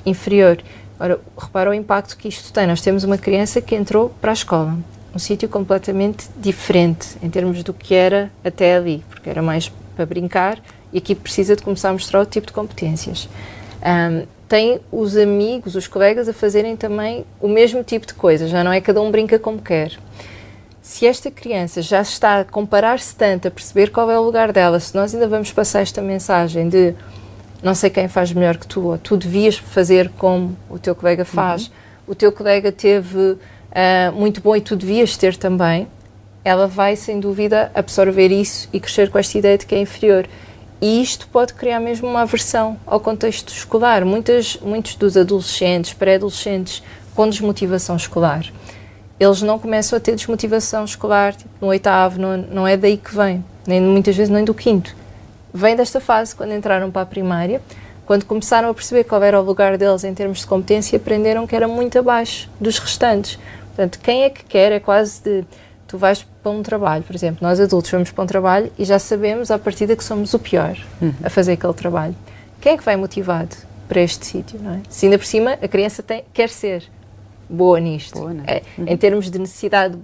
inferior. 0.05 0.57
Ora, 0.99 1.19
repara 1.37 1.69
o 1.69 1.73
impacto 1.73 2.17
que 2.17 2.27
isto 2.27 2.51
tem. 2.51 2.65
Nós 2.65 2.81
temos 2.81 3.03
uma 3.03 3.17
criança 3.17 3.61
que 3.61 3.75
entrou 3.75 4.09
para 4.19 4.31
a 4.31 4.33
escola, 4.33 4.75
um 5.15 5.19
sítio 5.19 5.47
completamente 5.47 6.27
diferente 6.35 7.15
em 7.21 7.29
termos 7.29 7.63
do 7.63 7.73
que 7.73 7.93
era 7.93 8.31
até 8.43 8.75
ali, 8.75 9.03
porque 9.07 9.29
era 9.29 9.41
mais 9.41 9.71
para 9.95 10.05
brincar 10.05 10.59
e 10.91 10.97
aqui 10.97 11.13
precisa 11.13 11.55
de 11.55 11.61
começar 11.61 11.89
a 11.89 11.93
mostrar 11.93 12.19
outro 12.19 12.33
tipo 12.33 12.47
de 12.47 12.53
competências. 12.53 13.29
Um, 13.81 14.25
tem 14.47 14.81
os 14.91 15.15
amigos, 15.15 15.75
os 15.75 15.87
colegas 15.87 16.27
a 16.27 16.33
fazerem 16.33 16.75
também 16.75 17.23
o 17.39 17.47
mesmo 17.47 17.83
tipo 17.83 18.05
de 18.05 18.13
coisa, 18.15 18.47
já 18.47 18.63
não 18.63 18.73
é 18.73 18.81
cada 18.81 18.99
um 18.99 19.09
brinca 19.09 19.39
como 19.39 19.61
quer 19.61 19.97
se 20.81 21.05
esta 21.05 21.29
criança 21.29 21.81
já 21.81 22.01
está 22.01 22.39
a 22.39 22.45
comparar-se 22.45 23.15
tanto, 23.15 23.47
a 23.47 23.51
perceber 23.51 23.91
qual 23.91 24.09
é 24.09 24.19
o 24.19 24.23
lugar 24.23 24.51
dela, 24.51 24.79
se 24.79 24.95
nós 24.95 25.13
ainda 25.13 25.27
vamos 25.27 25.51
passar 25.51 25.81
esta 25.81 26.01
mensagem 26.01 26.67
de 26.67 26.95
não 27.61 27.75
sei 27.75 27.89
quem 27.89 28.07
faz 28.07 28.33
melhor 28.33 28.57
que 28.57 28.65
tu, 28.65 28.87
ou 28.87 28.97
tu 28.97 29.15
devias 29.15 29.57
fazer 29.57 30.09
como 30.17 30.57
o 30.69 30.79
teu 30.79 30.95
colega 30.95 31.23
faz, 31.23 31.67
uhum. 31.67 31.73
o 32.07 32.15
teu 32.15 32.31
colega 32.31 32.71
teve 32.71 33.17
uh, 33.17 33.37
muito 34.15 34.41
bom 34.41 34.55
e 34.55 34.61
tu 34.61 34.75
devias 34.75 35.15
ter 35.15 35.37
também, 35.37 35.87
ela 36.43 36.65
vai 36.67 36.95
sem 36.95 37.19
dúvida 37.19 37.71
absorver 37.75 38.31
isso 38.31 38.67
e 38.73 38.79
crescer 38.79 39.11
com 39.11 39.19
esta 39.19 39.37
ideia 39.37 39.57
de 39.57 39.65
que 39.67 39.75
é 39.75 39.79
inferior. 39.79 40.27
E 40.81 40.99
isto 40.99 41.27
pode 41.27 41.53
criar 41.53 41.79
mesmo 41.79 42.09
uma 42.09 42.21
aversão 42.21 42.75
ao 42.87 42.99
contexto 42.99 43.49
escolar. 43.49 44.03
Muitas, 44.03 44.57
muitos 44.57 44.95
dos 44.95 45.15
adolescentes, 45.15 45.93
pré-adolescentes, 45.93 46.81
com 47.13 47.29
desmotivação 47.29 47.95
escolar, 47.95 48.43
eles 49.21 49.43
não 49.43 49.59
começam 49.59 49.95
a 49.95 49.99
ter 49.99 50.15
desmotivação 50.15 50.83
escolar 50.83 51.35
tipo, 51.35 51.51
no 51.61 51.67
oitavo, 51.67 52.19
não, 52.19 52.37
não 52.37 52.67
é 52.67 52.75
daí 52.75 52.97
que 52.97 53.15
vem, 53.15 53.45
nem 53.67 53.79
muitas 53.79 54.15
vezes 54.15 54.33
nem 54.33 54.43
do 54.43 54.51
quinto. 54.51 54.95
Vem 55.53 55.75
desta 55.75 55.99
fase, 55.99 56.35
quando 56.35 56.53
entraram 56.55 56.89
para 56.89 57.03
a 57.03 57.05
primária, 57.05 57.61
quando 58.03 58.25
começaram 58.25 58.71
a 58.71 58.73
perceber 58.73 59.03
qual 59.03 59.21
era 59.21 59.39
o 59.39 59.43
lugar 59.43 59.77
deles 59.77 60.03
em 60.03 60.11
termos 60.11 60.39
de 60.39 60.47
competência, 60.47 60.97
aprenderam 60.97 61.45
que 61.45 61.55
era 61.55 61.67
muito 61.67 61.99
abaixo 61.99 62.49
dos 62.59 62.79
restantes. 62.79 63.37
Portanto, 63.67 63.99
quem 64.01 64.23
é 64.23 64.29
que 64.31 64.43
quer 64.43 64.71
é 64.71 64.79
quase 64.79 65.21
de. 65.21 65.45
Tu 65.87 65.99
vais 65.99 66.25
para 66.41 66.51
um 66.51 66.63
trabalho, 66.63 67.03
por 67.03 67.15
exemplo, 67.15 67.39
nós 67.41 67.59
adultos 67.59 67.91
vamos 67.91 68.09
para 68.09 68.23
um 68.23 68.27
trabalho 68.27 68.71
e 68.79 68.85
já 68.85 68.97
sabemos 68.97 69.51
à 69.51 69.59
partida 69.59 69.95
que 69.95 70.03
somos 70.03 70.33
o 70.33 70.39
pior 70.39 70.75
uhum. 70.99 71.13
a 71.23 71.29
fazer 71.29 71.51
aquele 71.51 71.73
trabalho. 71.73 72.15
Quem 72.59 72.73
é 72.73 72.77
que 72.77 72.83
vai 72.83 72.95
motivado 72.95 73.55
para 73.87 74.01
este 74.01 74.25
sítio, 74.25 74.59
é? 74.65 74.79
Se 74.89 75.05
ainda 75.05 75.19
por 75.19 75.25
cima 75.25 75.59
a 75.61 75.67
criança 75.67 76.01
tem, 76.01 76.23
quer 76.33 76.49
ser, 76.49 76.89
boa 77.51 77.79
nisto. 77.79 78.19
Boa, 78.19 78.35
é? 78.47 78.61
uhum. 78.77 78.85
Em 78.87 78.97
termos 78.97 79.29
de 79.29 79.37
necessidade 79.37 79.97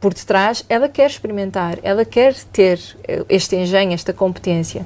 por 0.00 0.12
detrás, 0.12 0.64
ela 0.68 0.88
quer 0.88 1.08
experimentar, 1.08 1.78
ela 1.82 2.04
quer 2.04 2.34
ter 2.52 2.78
eh, 3.08 3.24
este 3.28 3.56
engenho, 3.56 3.92
esta 3.92 4.12
competência. 4.12 4.84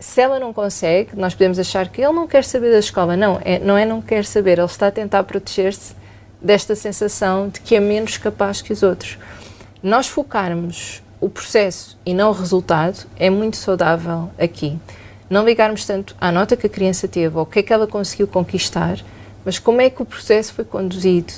Se 0.00 0.20
ela 0.20 0.40
não 0.40 0.52
consegue, 0.52 1.10
nós 1.14 1.32
podemos 1.32 1.58
achar 1.60 1.88
que 1.88 2.02
ele 2.02 2.12
não 2.12 2.26
quer 2.26 2.42
saber 2.42 2.72
da 2.72 2.80
escola. 2.80 3.16
Não, 3.16 3.40
é, 3.44 3.60
não 3.60 3.78
é 3.78 3.84
não 3.84 4.02
quer 4.02 4.24
saber, 4.24 4.58
ele 4.58 4.66
está 4.66 4.88
a 4.88 4.90
tentar 4.90 5.22
proteger-se 5.22 5.94
desta 6.40 6.74
sensação 6.74 7.48
de 7.48 7.60
que 7.60 7.76
é 7.76 7.80
menos 7.80 8.18
capaz 8.18 8.60
que 8.60 8.72
os 8.72 8.82
outros. 8.82 9.16
Nós 9.80 10.08
focarmos 10.08 11.02
o 11.20 11.28
processo 11.28 11.96
e 12.04 12.12
não 12.12 12.30
o 12.30 12.32
resultado 12.32 13.06
é 13.16 13.30
muito 13.30 13.56
saudável 13.56 14.28
aqui. 14.36 14.76
Não 15.30 15.44
ligarmos 15.44 15.86
tanto 15.86 16.16
à 16.20 16.32
nota 16.32 16.56
que 16.56 16.66
a 16.66 16.70
criança 16.70 17.06
teve 17.06 17.36
ou 17.36 17.44
o 17.44 17.46
que 17.46 17.60
é 17.60 17.62
que 17.62 17.72
ela 17.72 17.86
conseguiu 17.86 18.26
conquistar, 18.26 18.98
mas 19.44 19.58
como 19.58 19.80
é 19.80 19.90
que 19.90 20.02
o 20.02 20.04
processo 20.04 20.52
foi 20.54 20.64
conduzido? 20.64 21.32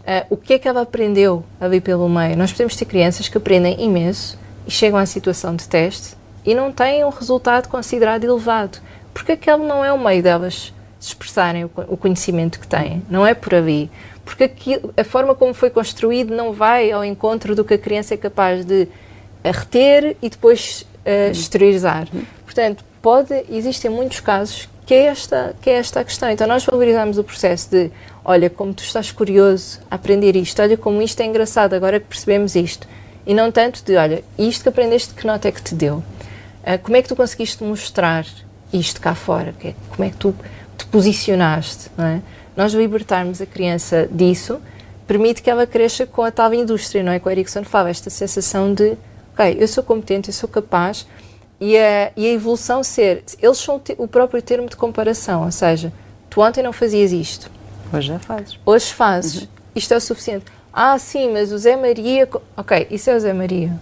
Uh, 0.00 0.26
o 0.30 0.36
que 0.36 0.54
é 0.54 0.58
que 0.58 0.66
ela 0.66 0.82
aprendeu 0.82 1.44
ali 1.60 1.80
pelo 1.80 2.08
meio? 2.08 2.36
Nós 2.36 2.52
podemos 2.52 2.74
ter 2.74 2.84
crianças 2.84 3.28
que 3.28 3.36
aprendem 3.36 3.82
imenso 3.82 4.38
e 4.66 4.70
chegam 4.70 4.98
à 4.98 5.06
situação 5.06 5.54
de 5.54 5.68
teste 5.68 6.16
e 6.44 6.54
não 6.54 6.72
têm 6.72 7.04
um 7.04 7.10
resultado 7.10 7.68
considerado 7.68 8.24
elevado, 8.24 8.78
porque 9.12 9.32
aquele 9.32 9.64
não 9.64 9.84
é 9.84 9.92
o 9.92 9.98
meio 9.98 10.22
delas 10.22 10.72
expressarem 11.00 11.64
o 11.64 11.96
conhecimento 11.96 12.60
que 12.60 12.68
têm, 12.68 13.02
não 13.08 13.26
é 13.26 13.32
por 13.34 13.54
ali. 13.54 13.90
Porque 14.24 14.44
aqui, 14.44 14.80
a 14.96 15.04
forma 15.04 15.34
como 15.34 15.54
foi 15.54 15.70
construído 15.70 16.34
não 16.34 16.52
vai 16.52 16.92
ao 16.92 17.04
encontro 17.04 17.54
do 17.54 17.64
que 17.64 17.74
a 17.74 17.78
criança 17.78 18.14
é 18.14 18.16
capaz 18.16 18.64
de 18.64 18.86
reter 19.42 20.16
e 20.20 20.28
depois 20.28 20.86
uh, 21.06 21.30
exteriorizar. 21.30 22.06
Portanto, 22.44 22.84
pode, 23.00 23.44
existem 23.48 23.90
muitos 23.90 24.20
casos 24.20 24.68
que 24.90 24.94
é 24.94 25.04
esta, 25.04 25.54
que 25.62 25.70
é 25.70 25.74
esta 25.74 26.00
a 26.00 26.04
questão. 26.04 26.28
Então, 26.28 26.48
nós 26.48 26.64
valorizamos 26.64 27.16
o 27.16 27.22
processo 27.22 27.70
de, 27.70 27.92
olha, 28.24 28.50
como 28.50 28.74
tu 28.74 28.82
estás 28.82 29.12
curioso 29.12 29.78
a 29.88 29.94
aprender 29.94 30.34
isto, 30.34 30.60
olha 30.60 30.76
como 30.76 31.00
isto 31.00 31.20
é 31.20 31.26
engraçado, 31.26 31.74
agora 31.74 32.00
que 32.00 32.06
percebemos 32.06 32.56
isto. 32.56 32.88
E 33.24 33.32
não 33.32 33.52
tanto 33.52 33.84
de, 33.84 33.94
olha, 33.94 34.24
isto 34.36 34.64
que 34.64 34.68
aprendeste, 34.68 35.14
que 35.14 35.24
nota 35.24 35.46
é 35.46 35.52
que 35.52 35.62
te 35.62 35.76
deu? 35.76 35.98
Uh, 36.64 36.76
como 36.82 36.96
é 36.96 37.02
que 37.02 37.08
tu 37.08 37.14
conseguiste 37.14 37.62
mostrar 37.62 38.26
isto 38.72 39.00
cá 39.00 39.14
fora? 39.14 39.54
É, 39.62 39.74
como 39.90 40.08
é 40.08 40.10
que 40.10 40.16
tu 40.16 40.34
te 40.76 40.84
posicionaste? 40.86 41.88
É? 41.96 42.20
Nós 42.56 42.72
libertarmos 42.72 43.40
a 43.40 43.46
criança 43.46 44.08
disso 44.10 44.60
permite 45.06 45.40
que 45.40 45.48
ela 45.48 45.68
cresça 45.68 46.04
com 46.04 46.24
a 46.24 46.32
tal 46.32 46.52
indústria, 46.52 47.00
não 47.00 47.12
é? 47.12 47.20
Que 47.20 47.28
o 47.28 47.30
Erickson 47.30 47.62
fala, 47.62 47.90
esta 47.90 48.10
sensação 48.10 48.74
de, 48.74 48.98
ok, 49.34 49.56
eu 49.56 49.68
sou 49.68 49.84
competente, 49.84 50.30
eu 50.30 50.34
sou 50.34 50.48
capaz, 50.48 51.06
e 51.60 51.76
a, 51.76 52.10
e 52.16 52.26
a 52.26 52.32
evolução 52.32 52.82
ser. 52.82 53.22
Eles 53.40 53.58
são 53.58 53.80
o 53.98 54.08
próprio 54.08 54.40
termo 54.40 54.68
de 54.68 54.76
comparação, 54.76 55.44
ou 55.44 55.52
seja, 55.52 55.92
tu 56.30 56.40
ontem 56.40 56.62
não 56.62 56.72
fazias 56.72 57.12
isto. 57.12 57.50
Hoje 57.92 58.08
já 58.08 58.18
fazes. 58.18 58.58
Hoje 58.64 58.92
fazes. 58.92 59.42
Uhum. 59.42 59.48
Isto 59.74 59.94
é 59.94 59.96
o 59.96 60.00
suficiente. 60.00 60.44
Ah, 60.72 60.98
sim, 60.98 61.32
mas 61.32 61.52
o 61.52 61.58
Zé 61.58 61.76
Maria. 61.76 62.28
Ok, 62.56 62.86
isso 62.90 63.10
é 63.10 63.16
o 63.16 63.20
Zé 63.20 63.32
Maria. 63.32 63.72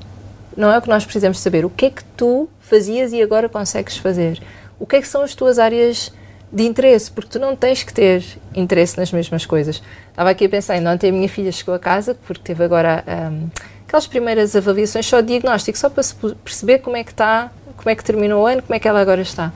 Não 0.56 0.72
é 0.72 0.78
o 0.78 0.82
que 0.82 0.88
nós 0.88 1.04
precisamos 1.04 1.38
saber. 1.38 1.64
O 1.64 1.70
que 1.70 1.86
é 1.86 1.90
que 1.90 2.02
tu 2.16 2.48
fazias 2.58 3.12
e 3.12 3.22
agora 3.22 3.48
consegues 3.48 3.96
fazer? 3.96 4.42
O 4.78 4.86
que 4.86 4.96
é 4.96 5.00
que 5.00 5.06
são 5.06 5.22
as 5.22 5.34
tuas 5.34 5.58
áreas 5.58 6.10
de 6.50 6.64
interesse? 6.64 7.10
Porque 7.10 7.30
tu 7.30 7.38
não 7.38 7.54
tens 7.54 7.82
que 7.82 7.92
ter 7.92 8.24
interesse 8.54 8.96
nas 8.96 9.12
mesmas 9.12 9.44
coisas. 9.44 9.82
Estava 10.10 10.30
aqui 10.30 10.46
a 10.46 10.48
pensar, 10.48 10.74
ainda 10.74 10.90
ontem 10.90 11.10
a 11.10 11.12
minha 11.12 11.28
filha 11.28 11.52
chegou 11.52 11.74
a 11.74 11.78
casa, 11.78 12.14
porque 12.14 12.42
teve 12.42 12.64
agora 12.64 13.04
um, 13.06 13.48
aquelas 13.86 14.06
primeiras 14.06 14.56
avaliações 14.56 15.06
só 15.06 15.20
diagnóstico, 15.20 15.76
só 15.76 15.90
para 15.90 16.02
perceber 16.42 16.78
como 16.78 16.96
é 16.96 17.04
que 17.04 17.10
está 17.10 17.52
como 17.78 17.88
é 17.90 17.94
que 17.94 18.04
terminou 18.04 18.42
o 18.42 18.46
ano, 18.46 18.60
como 18.60 18.74
é 18.74 18.78
que 18.78 18.86
ela 18.86 19.00
agora 19.00 19.22
está 19.22 19.52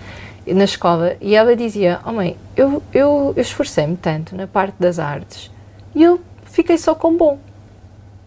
na 0.47 0.65
escola. 0.65 1.17
E 1.21 1.35
ela 1.35 1.55
dizia: 1.55 2.01
Oh 2.05 2.13
mãe, 2.13 2.37
eu, 2.57 2.83
eu, 2.93 3.35
eu 3.37 3.43
esforcei-me 3.43 3.97
tanto 3.97 4.35
na 4.35 4.47
parte 4.47 4.77
das 4.79 4.99
artes 4.99 5.51
e 5.95 6.03
eu 6.03 6.21
fiquei 6.45 6.79
só 6.79 6.95
com 6.95 7.17
bom. 7.17 7.39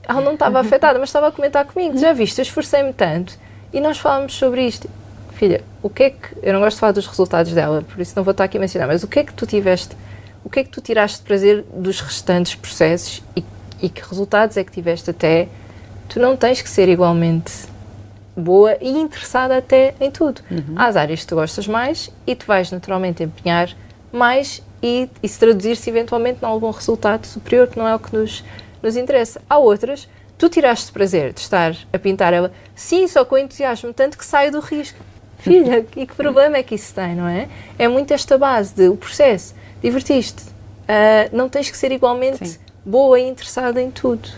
Ela 0.03 0.21
não 0.21 0.33
estava 0.33 0.59
afetada, 0.61 0.99
mas 0.99 1.09
estava 1.09 1.29
a 1.29 1.31
comentar 1.31 1.65
comigo: 1.65 1.97
Já 1.97 2.13
viste, 2.13 2.39
eu 2.39 2.43
esforcei-me 2.43 2.93
tanto. 2.93 3.37
E 3.73 3.81
nós 3.81 3.97
falamos 3.97 4.33
sobre 4.33 4.65
isto. 4.65 4.89
Filha, 5.33 5.63
o 5.81 5.89
que 5.89 6.03
é 6.03 6.09
que. 6.11 6.37
Eu 6.41 6.53
não 6.53 6.61
gosto 6.61 6.75
de 6.75 6.79
falar 6.79 6.91
dos 6.93 7.07
resultados 7.07 7.51
dela, 7.51 7.81
por 7.81 7.99
isso 7.99 8.13
não 8.15 8.23
vou 8.23 8.31
estar 8.31 8.45
aqui 8.45 8.57
a 8.57 8.59
mencionar, 8.59 8.87
mas 8.87 9.03
o 9.03 9.07
que 9.07 9.19
é 9.19 9.23
que 9.23 9.33
tu 9.33 9.45
tiveste, 9.45 9.95
o 10.43 10.49
que 10.49 10.59
é 10.59 10.63
que 10.63 10.69
tu 10.69 10.79
tiraste 10.79 11.19
de 11.19 11.23
prazer 11.25 11.65
dos 11.73 11.99
restantes 11.99 12.55
processos 12.55 13.21
e, 13.35 13.43
e 13.81 13.89
que 13.89 14.01
resultados 14.07 14.55
é 14.55 14.63
que 14.63 14.71
tiveste 14.71 15.09
até. 15.09 15.47
Tu 16.07 16.19
não 16.19 16.37
tens 16.37 16.61
que 16.61 16.69
ser 16.69 16.87
igualmente 16.87 17.51
boa 18.35 18.77
e 18.81 18.89
interessada 18.89 19.57
até 19.57 19.95
em 19.99 20.11
tudo. 20.11 20.41
Uhum. 20.51 20.75
Há 20.75 20.87
as 20.87 20.95
áreas 20.95 21.21
que 21.21 21.27
tu 21.27 21.35
gostas 21.35 21.67
mais 21.67 22.11
e 22.27 22.35
tu 22.35 22.45
vais 22.45 22.71
naturalmente 22.71 23.23
empenhar 23.23 23.69
mais 24.11 24.61
e, 24.81 25.09
e 25.21 25.27
se 25.27 25.39
traduzir-se 25.39 25.89
eventualmente 25.89 26.39
em 26.41 26.45
algum 26.45 26.69
resultado 26.71 27.25
superior 27.25 27.67
que 27.67 27.77
não 27.77 27.87
é 27.87 27.95
o 27.95 27.99
que 27.99 28.15
nos, 28.15 28.43
nos 28.81 28.95
interessa. 28.95 29.41
Há 29.49 29.57
outras, 29.57 30.07
tu 30.37 30.49
tiraste 30.49 30.91
prazer 30.91 31.33
de 31.33 31.39
estar 31.39 31.75
a 31.91 31.99
pintar 31.99 32.33
ela, 32.33 32.51
sim, 32.75 33.07
só 33.07 33.23
com 33.25 33.37
entusiasmo, 33.37 33.93
tanto 33.93 34.17
que 34.17 34.25
saio 34.25 34.51
do 34.51 34.59
risco. 34.59 34.99
Filha, 35.39 35.85
e 35.95 36.07
que 36.07 36.15
problema 36.15 36.57
é 36.57 36.63
que 36.63 36.75
isso 36.75 36.93
tem, 36.93 37.13
não 37.13 37.27
é? 37.27 37.47
É 37.77 37.87
muito 37.87 38.13
esta 38.13 38.37
base 38.37 38.73
de 38.73 38.87
o 38.87 38.95
processo, 38.95 39.53
divertiste. 39.81 40.43
Uh, 40.43 41.35
não 41.35 41.49
tens 41.49 41.69
que 41.69 41.77
ser 41.77 41.91
igualmente 41.91 42.47
sim. 42.47 42.59
boa 42.85 43.19
e 43.19 43.27
interessada 43.27 43.81
em 43.81 43.91
tudo. 43.91 44.29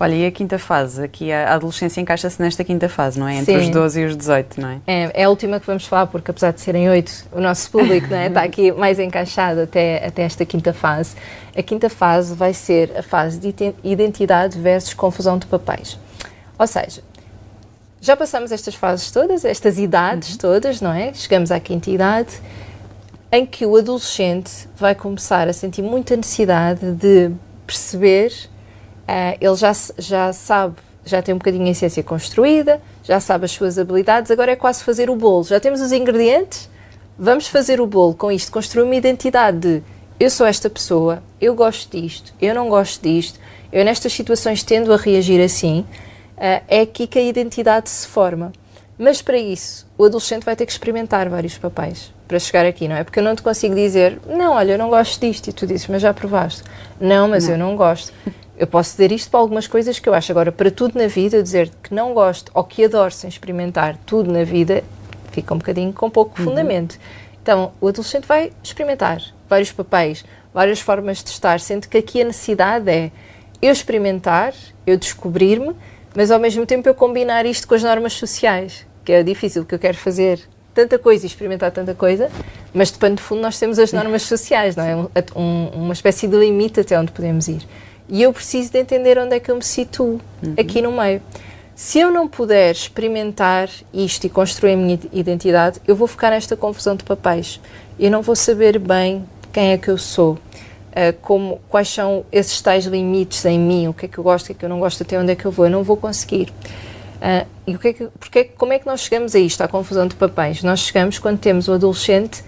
Olha, 0.00 0.14
e 0.14 0.26
a 0.26 0.30
quinta 0.30 0.58
fase? 0.60 1.02
Aqui 1.02 1.32
a 1.32 1.54
adolescência 1.54 2.00
encaixa-se 2.00 2.40
nesta 2.40 2.62
quinta 2.62 2.88
fase, 2.88 3.18
não 3.18 3.26
é? 3.26 3.38
Entre 3.38 3.58
Sim. 3.58 3.66
os 3.66 3.70
12 3.70 4.00
e 4.00 4.04
os 4.04 4.16
18, 4.16 4.60
não 4.60 4.68
é? 4.68 4.80
é? 4.86 5.10
É 5.22 5.24
a 5.24 5.28
última 5.28 5.58
que 5.58 5.66
vamos 5.66 5.86
falar, 5.86 6.06
porque 6.06 6.30
apesar 6.30 6.52
de 6.52 6.60
serem 6.60 6.88
oito, 6.88 7.12
o 7.32 7.40
nosso 7.40 7.68
público 7.70 8.14
é? 8.14 8.28
está 8.28 8.42
aqui 8.42 8.70
mais 8.70 9.00
encaixado 9.00 9.62
até, 9.62 10.06
até 10.06 10.22
esta 10.22 10.44
quinta 10.44 10.72
fase. 10.72 11.16
A 11.56 11.62
quinta 11.62 11.90
fase 11.90 12.32
vai 12.34 12.54
ser 12.54 12.96
a 12.96 13.02
fase 13.02 13.40
de 13.40 13.74
identidade 13.82 14.56
versus 14.56 14.94
confusão 14.94 15.36
de 15.36 15.46
papéis. 15.46 15.98
Ou 16.56 16.66
seja, 16.66 17.02
já 18.00 18.16
passamos 18.16 18.52
estas 18.52 18.76
fases 18.76 19.10
todas, 19.10 19.44
estas 19.44 19.78
idades 19.78 20.32
uhum. 20.32 20.38
todas, 20.38 20.80
não 20.80 20.92
é? 20.92 21.12
Chegamos 21.12 21.50
à 21.50 21.58
quinta 21.58 21.90
idade, 21.90 22.40
em 23.32 23.44
que 23.44 23.66
o 23.66 23.76
adolescente 23.76 24.68
vai 24.76 24.94
começar 24.94 25.48
a 25.48 25.52
sentir 25.52 25.82
muita 25.82 26.14
necessidade 26.14 26.92
de 26.92 27.32
perceber 27.66 28.32
ele 29.40 29.56
já, 29.56 29.72
já 29.96 30.32
sabe, 30.32 30.76
já 31.04 31.22
tem 31.22 31.34
um 31.34 31.38
bocadinho 31.38 31.66
a 31.66 31.70
essência 31.70 32.02
construída, 32.02 32.80
já 33.02 33.20
sabe 33.20 33.46
as 33.46 33.52
suas 33.52 33.78
habilidades, 33.78 34.30
agora 34.30 34.52
é 34.52 34.56
quase 34.56 34.84
fazer 34.84 35.08
o 35.08 35.16
bolo. 35.16 35.44
Já 35.44 35.58
temos 35.58 35.80
os 35.80 35.92
ingredientes, 35.92 36.68
vamos 37.18 37.48
fazer 37.48 37.80
o 37.80 37.86
bolo 37.86 38.14
com 38.14 38.30
isto, 38.30 38.52
construir 38.52 38.84
uma 38.84 38.94
identidade 38.94 39.58
de 39.58 39.82
eu 40.20 40.30
sou 40.30 40.46
esta 40.46 40.68
pessoa, 40.68 41.22
eu 41.40 41.54
gosto 41.54 41.96
disto, 41.96 42.34
eu 42.40 42.54
não 42.54 42.68
gosto 42.68 43.02
disto, 43.02 43.38
eu 43.72 43.84
nestas 43.84 44.12
situações 44.12 44.62
tendo 44.62 44.92
a 44.92 44.96
reagir 44.96 45.40
assim, 45.40 45.80
uh, 46.36 46.62
é 46.66 46.80
aqui 46.80 47.06
que 47.06 47.18
a 47.18 47.22
identidade 47.22 47.88
se 47.88 48.06
forma. 48.06 48.52
Mas 48.98 49.22
para 49.22 49.38
isso, 49.38 49.86
o 49.96 50.04
adolescente 50.04 50.44
vai 50.44 50.56
ter 50.56 50.66
que 50.66 50.72
experimentar 50.72 51.28
vários 51.28 51.56
papéis 51.56 52.12
para 52.26 52.38
chegar 52.40 52.66
aqui, 52.66 52.88
não 52.88 52.96
é? 52.96 53.04
Porque 53.04 53.20
eu 53.20 53.22
não 53.22 53.36
te 53.36 53.42
consigo 53.42 53.74
dizer, 53.74 54.20
não, 54.26 54.54
olha, 54.54 54.72
eu 54.72 54.78
não 54.78 54.90
gosto 54.90 55.20
disto, 55.20 55.48
e 55.48 55.52
tu 55.52 55.66
dizes, 55.68 55.86
mas 55.86 56.02
já 56.02 56.12
provaste. 56.12 56.64
Não, 57.00 57.28
mas 57.28 57.46
não. 57.46 57.52
eu 57.52 57.58
não 57.58 57.76
gosto. 57.76 58.12
Eu 58.58 58.66
posso 58.66 58.90
dizer 58.90 59.12
isto 59.12 59.30
para 59.30 59.38
algumas 59.38 59.68
coisas 59.68 60.00
que 60.00 60.08
eu 60.08 60.14
acho. 60.14 60.32
Agora, 60.32 60.50
para 60.50 60.68
tudo 60.68 60.98
na 60.98 61.06
vida, 61.06 61.40
dizer 61.40 61.70
que 61.80 61.94
não 61.94 62.12
gosto 62.12 62.50
ou 62.52 62.64
que 62.64 62.84
adoro 62.84 63.12
sem 63.12 63.28
experimentar 63.28 63.96
tudo 64.04 64.32
na 64.32 64.42
vida, 64.42 64.82
fica 65.30 65.54
um 65.54 65.58
bocadinho 65.58 65.92
com 65.92 66.10
pouco 66.10 66.36
uhum. 66.40 66.46
fundamento. 66.46 66.98
Então, 67.40 67.70
o 67.80 67.86
adolescente 67.86 68.26
vai 68.26 68.52
experimentar 68.62 69.22
vários 69.48 69.70
papéis, 69.70 70.24
várias 70.52 70.80
formas 70.80 71.22
de 71.22 71.30
estar, 71.30 71.60
sendo 71.60 71.86
que 71.86 71.98
aqui 71.98 72.20
a 72.20 72.24
necessidade 72.24 72.90
é 72.90 73.12
eu 73.62 73.72
experimentar, 73.72 74.52
eu 74.84 74.96
descobrir-me, 74.96 75.74
mas 76.14 76.32
ao 76.32 76.40
mesmo 76.40 76.66
tempo 76.66 76.88
eu 76.88 76.94
combinar 76.94 77.46
isto 77.46 77.66
com 77.68 77.74
as 77.74 77.82
normas 77.82 78.14
sociais, 78.14 78.84
que 79.04 79.12
é 79.12 79.22
difícil, 79.22 79.62
porque 79.62 79.76
eu 79.76 79.78
quero 79.78 79.96
fazer 79.96 80.40
tanta 80.74 80.98
coisa 80.98 81.24
e 81.24 81.28
experimentar 81.28 81.70
tanta 81.70 81.94
coisa, 81.94 82.28
mas 82.74 82.90
de 82.90 82.98
pano 82.98 83.16
de 83.16 83.22
fundo 83.22 83.40
nós 83.40 83.58
temos 83.58 83.78
as 83.78 83.92
normas 83.92 84.22
sociais, 84.28 84.74
não 84.74 84.84
é? 84.84 84.96
Um, 85.36 85.68
uma 85.74 85.92
espécie 85.92 86.26
de 86.26 86.36
limite 86.36 86.80
até 86.80 86.98
onde 86.98 87.12
podemos 87.12 87.46
ir. 87.46 87.62
E 88.08 88.22
eu 88.22 88.32
preciso 88.32 88.72
de 88.72 88.78
entender 88.78 89.18
onde 89.18 89.34
é 89.34 89.40
que 89.40 89.50
eu 89.50 89.56
me 89.56 89.62
situo 89.62 90.20
uhum. 90.42 90.54
aqui 90.58 90.80
no 90.80 90.92
meio. 90.92 91.20
Se 91.74 92.00
eu 92.00 92.10
não 92.10 92.26
puder 92.26 92.72
experimentar 92.72 93.68
isto 93.94 94.24
e 94.24 94.28
construir 94.28 94.72
a 94.72 94.76
minha 94.76 94.98
identidade, 95.12 95.80
eu 95.86 95.94
vou 95.94 96.08
ficar 96.08 96.30
nesta 96.30 96.56
confusão 96.56 96.96
de 96.96 97.04
papéis. 97.04 97.60
Eu 98.00 98.10
não 98.10 98.20
vou 98.20 98.34
saber 98.34 98.78
bem 98.80 99.24
quem 99.52 99.72
é 99.72 99.78
que 99.78 99.88
eu 99.88 99.96
sou, 99.96 100.32
uh, 100.32 101.12
como, 101.22 101.60
quais 101.68 101.88
são 101.88 102.24
esses 102.32 102.60
tais 102.60 102.84
limites 102.84 103.44
em 103.44 103.58
mim, 103.58 103.86
o 103.86 103.94
que 103.94 104.06
é 104.06 104.08
que 104.08 104.18
eu 104.18 104.24
gosto, 104.24 104.46
o 104.46 104.48
que 104.48 104.52
é 104.52 104.54
que 104.56 104.64
eu 104.64 104.68
não 104.68 104.80
gosto, 104.80 105.02
até 105.04 105.18
onde 105.20 105.30
é 105.30 105.36
que 105.36 105.44
eu 105.44 105.52
vou. 105.52 105.66
Eu 105.66 105.70
não 105.70 105.84
vou 105.84 105.96
conseguir. 105.96 106.52
Uh, 107.18 107.46
e 107.64 107.76
o 107.76 107.78
que 107.78 107.88
é 107.88 107.92
que, 107.92 108.08
porque, 108.18 108.44
como 108.44 108.72
é 108.72 108.78
que 108.80 108.86
nós 108.86 109.02
chegamos 109.02 109.34
a 109.36 109.38
isto, 109.38 109.60
à 109.60 109.68
confusão 109.68 110.08
de 110.08 110.16
papéis? 110.16 110.62
Nós 110.64 110.80
chegamos 110.80 111.18
quando 111.18 111.38
temos 111.38 111.68
o 111.68 111.74
adolescente 111.74 112.42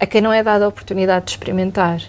a 0.00 0.06
quem 0.06 0.20
não 0.20 0.32
é 0.32 0.42
dada 0.42 0.64
a 0.64 0.68
oportunidade 0.68 1.26
de 1.26 1.30
experimentar 1.32 2.02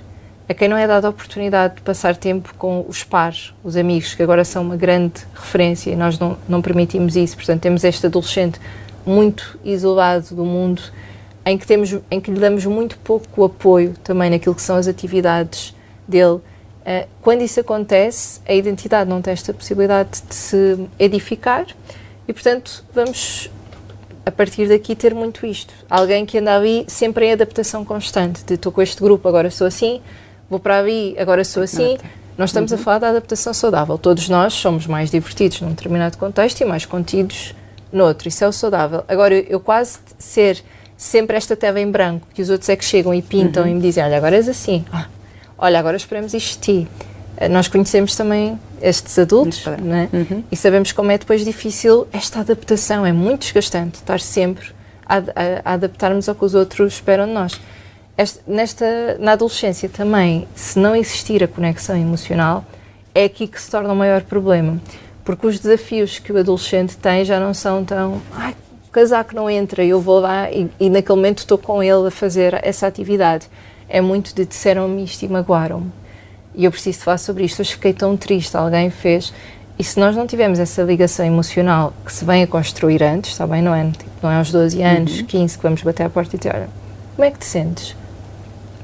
a 0.47 0.53
quem 0.53 0.67
não 0.67 0.77
é 0.77 0.85
dada 0.85 1.07
a 1.07 1.09
oportunidade 1.09 1.75
de 1.75 1.81
passar 1.81 2.17
tempo 2.17 2.53
com 2.57 2.85
os 2.87 3.03
pares, 3.03 3.53
os 3.63 3.77
amigos, 3.77 4.13
que 4.13 4.21
agora 4.21 4.43
são 4.43 4.61
uma 4.61 4.75
grande 4.75 5.25
referência 5.33 5.91
e 5.91 5.95
nós 5.95 6.19
não, 6.19 6.37
não 6.47 6.61
permitimos 6.61 7.15
isso. 7.15 7.35
Portanto, 7.35 7.61
temos 7.61 7.83
este 7.83 8.05
adolescente 8.05 8.59
muito 9.05 9.57
isolado 9.63 10.35
do 10.35 10.43
mundo, 10.43 10.81
em 11.45 11.57
que, 11.57 11.65
temos, 11.65 11.97
em 12.09 12.19
que 12.19 12.31
lhe 12.31 12.39
damos 12.39 12.65
muito 12.65 12.97
pouco 12.99 13.43
apoio 13.43 13.93
também 14.03 14.29
naquilo 14.29 14.55
que 14.55 14.61
são 14.61 14.75
as 14.75 14.87
atividades 14.87 15.75
dele. 16.07 16.39
Uh, 16.83 17.07
quando 17.21 17.41
isso 17.41 17.59
acontece, 17.59 18.41
a 18.45 18.53
identidade 18.53 19.09
não 19.09 19.21
tem 19.21 19.31
esta 19.31 19.53
possibilidade 19.53 20.21
de 20.27 20.35
se 20.35 20.87
edificar 20.99 21.65
e, 22.27 22.33
portanto, 22.33 22.83
vamos 22.93 23.49
a 24.25 24.31
partir 24.31 24.67
daqui 24.67 24.95
ter 24.95 25.13
muito 25.13 25.45
isto. 25.45 25.73
Alguém 25.89 26.25
que 26.25 26.37
anda 26.37 26.55
ali 26.55 26.85
sempre 26.87 27.27
em 27.27 27.33
adaptação 27.33 27.83
constante, 27.83 28.43
de 28.43 28.55
estou 28.55 28.71
com 28.71 28.81
este 28.81 29.01
grupo, 29.01 29.27
agora 29.27 29.49
sou 29.51 29.67
assim, 29.67 30.01
vou 30.53 30.59
para 30.59 30.77
ali, 30.77 31.15
agora 31.17 31.43
sou 31.43 31.63
assim. 31.63 31.97
Nós 32.37 32.49
estamos 32.49 32.71
uhum. 32.71 32.77
a 32.77 32.81
falar 32.81 32.99
da 32.99 33.09
adaptação 33.09 33.53
saudável. 33.53 33.97
Todos 33.97 34.29
nós 34.29 34.53
somos 34.53 34.85
mais 34.85 35.09
divertidos 35.09 35.61
num 35.61 35.69
determinado 35.69 36.17
contexto 36.17 36.61
e 36.61 36.65
mais 36.65 36.85
contidos 36.85 37.55
noutro. 37.91 38.27
Isso 38.27 38.43
é 38.43 38.47
o 38.47 38.51
saudável. 38.51 39.03
Agora, 39.07 39.33
eu, 39.33 39.45
eu 39.49 39.59
quase 39.59 39.99
ser 40.17 40.63
sempre 40.95 41.37
esta 41.37 41.55
tela 41.55 41.79
em 41.79 41.89
branco, 41.89 42.27
que 42.33 42.41
os 42.41 42.49
outros 42.49 42.69
é 42.69 42.75
que 42.75 42.85
chegam 42.85 43.13
e 43.13 43.21
pintam 43.21 43.63
uhum. 43.63 43.69
e 43.69 43.73
me 43.73 43.81
dizem: 43.81 44.03
Olha, 44.03 44.17
agora 44.17 44.35
és 44.35 44.47
assim. 44.47 44.85
Ah, 44.91 45.07
olha, 45.57 45.79
agora 45.79 45.97
esperamos 45.97 46.33
isto 46.33 46.59
de 46.59 46.81
ti. 46.81 46.87
Eh, 47.37 47.49
nós 47.49 47.67
conhecemos 47.67 48.15
também 48.15 48.59
estes 48.81 49.17
adultos 49.17 49.65
né? 49.81 50.07
uhum. 50.13 50.43
e 50.51 50.55
sabemos 50.55 50.91
como 50.91 51.11
é 51.11 51.17
depois 51.17 51.43
difícil 51.43 52.07
esta 52.13 52.41
adaptação. 52.41 53.05
É 53.05 53.11
muito 53.11 53.41
desgastante 53.41 53.97
estar 53.97 54.19
sempre 54.19 54.67
a, 55.05 55.17
a, 55.17 55.21
a 55.65 55.73
adaptarmos 55.73 56.29
ao 56.29 56.35
que 56.35 56.45
os 56.45 56.53
outros 56.53 56.93
esperam 56.93 57.25
de 57.25 57.33
nós. 57.33 57.59
Esta, 58.15 58.41
nesta, 58.45 59.17
na 59.19 59.31
adolescência 59.31 59.89
também, 59.89 60.47
se 60.55 60.77
não 60.77 60.95
existir 60.95 61.43
a 61.43 61.47
conexão 61.47 61.97
emocional, 61.97 62.63
é 63.13 63.25
aqui 63.25 63.47
que 63.47 63.59
se 63.59 63.71
torna 63.71 63.91
o 63.91 63.95
maior 63.95 64.21
problema. 64.21 64.79
Porque 65.23 65.47
os 65.47 65.59
desafios 65.59 66.19
que 66.19 66.31
o 66.31 66.37
adolescente 66.37 66.97
tem 66.97 67.23
já 67.25 67.39
não 67.39 67.53
são 67.53 67.83
tão. 67.83 68.21
Ai, 68.33 68.55
o 68.87 68.91
casaco 68.91 69.35
não 69.35 69.49
entra, 69.49 69.83
eu 69.83 69.99
vou 69.99 70.19
lá 70.19 70.51
e, 70.51 70.69
e 70.79 70.89
naquele 70.89 71.15
momento 71.15 71.39
estou 71.39 71.57
com 71.57 71.81
ele 71.81 72.07
a 72.07 72.11
fazer 72.11 72.59
essa 72.63 72.85
atividade. 72.85 73.47
É 73.89 74.01
muito 74.01 74.35
de 74.35 74.45
disseram-me 74.45 75.03
isto 75.03 75.23
e 75.23 75.27
magoaram-me. 75.27 75.91
E 76.53 76.65
eu 76.65 76.71
preciso 76.71 76.99
falar 76.99 77.17
sobre 77.17 77.45
isto. 77.45 77.61
Hoje 77.61 77.71
fiquei 77.71 77.93
tão 77.93 78.15
triste, 78.15 78.55
alguém 78.55 78.89
fez. 78.89 79.33
E 79.79 79.83
se 79.83 79.99
nós 79.99 80.15
não 80.15 80.27
tivermos 80.27 80.59
essa 80.59 80.83
ligação 80.83 81.25
emocional 81.25 81.93
que 82.05 82.13
se 82.13 82.23
vem 82.23 82.43
a 82.43 82.47
construir 82.47 83.01
antes, 83.01 83.31
está 83.31 83.47
bem? 83.47 83.61
Não 83.61 83.73
é, 83.73 83.89
tipo, 83.89 84.11
não 84.21 84.29
é 84.29 84.37
aos 84.37 84.51
12 84.51 84.81
anos, 84.83 85.19
uhum. 85.19 85.25
15 85.25 85.57
que 85.57 85.63
vamos 85.63 85.81
bater 85.81 86.03
à 86.03 86.09
porta 86.09 86.35
e 86.35 86.39
dizer: 86.39 86.53
olha, 86.53 86.69
como 87.15 87.25
é 87.25 87.31
que 87.31 87.39
te 87.39 87.45
sentes? 87.45 87.95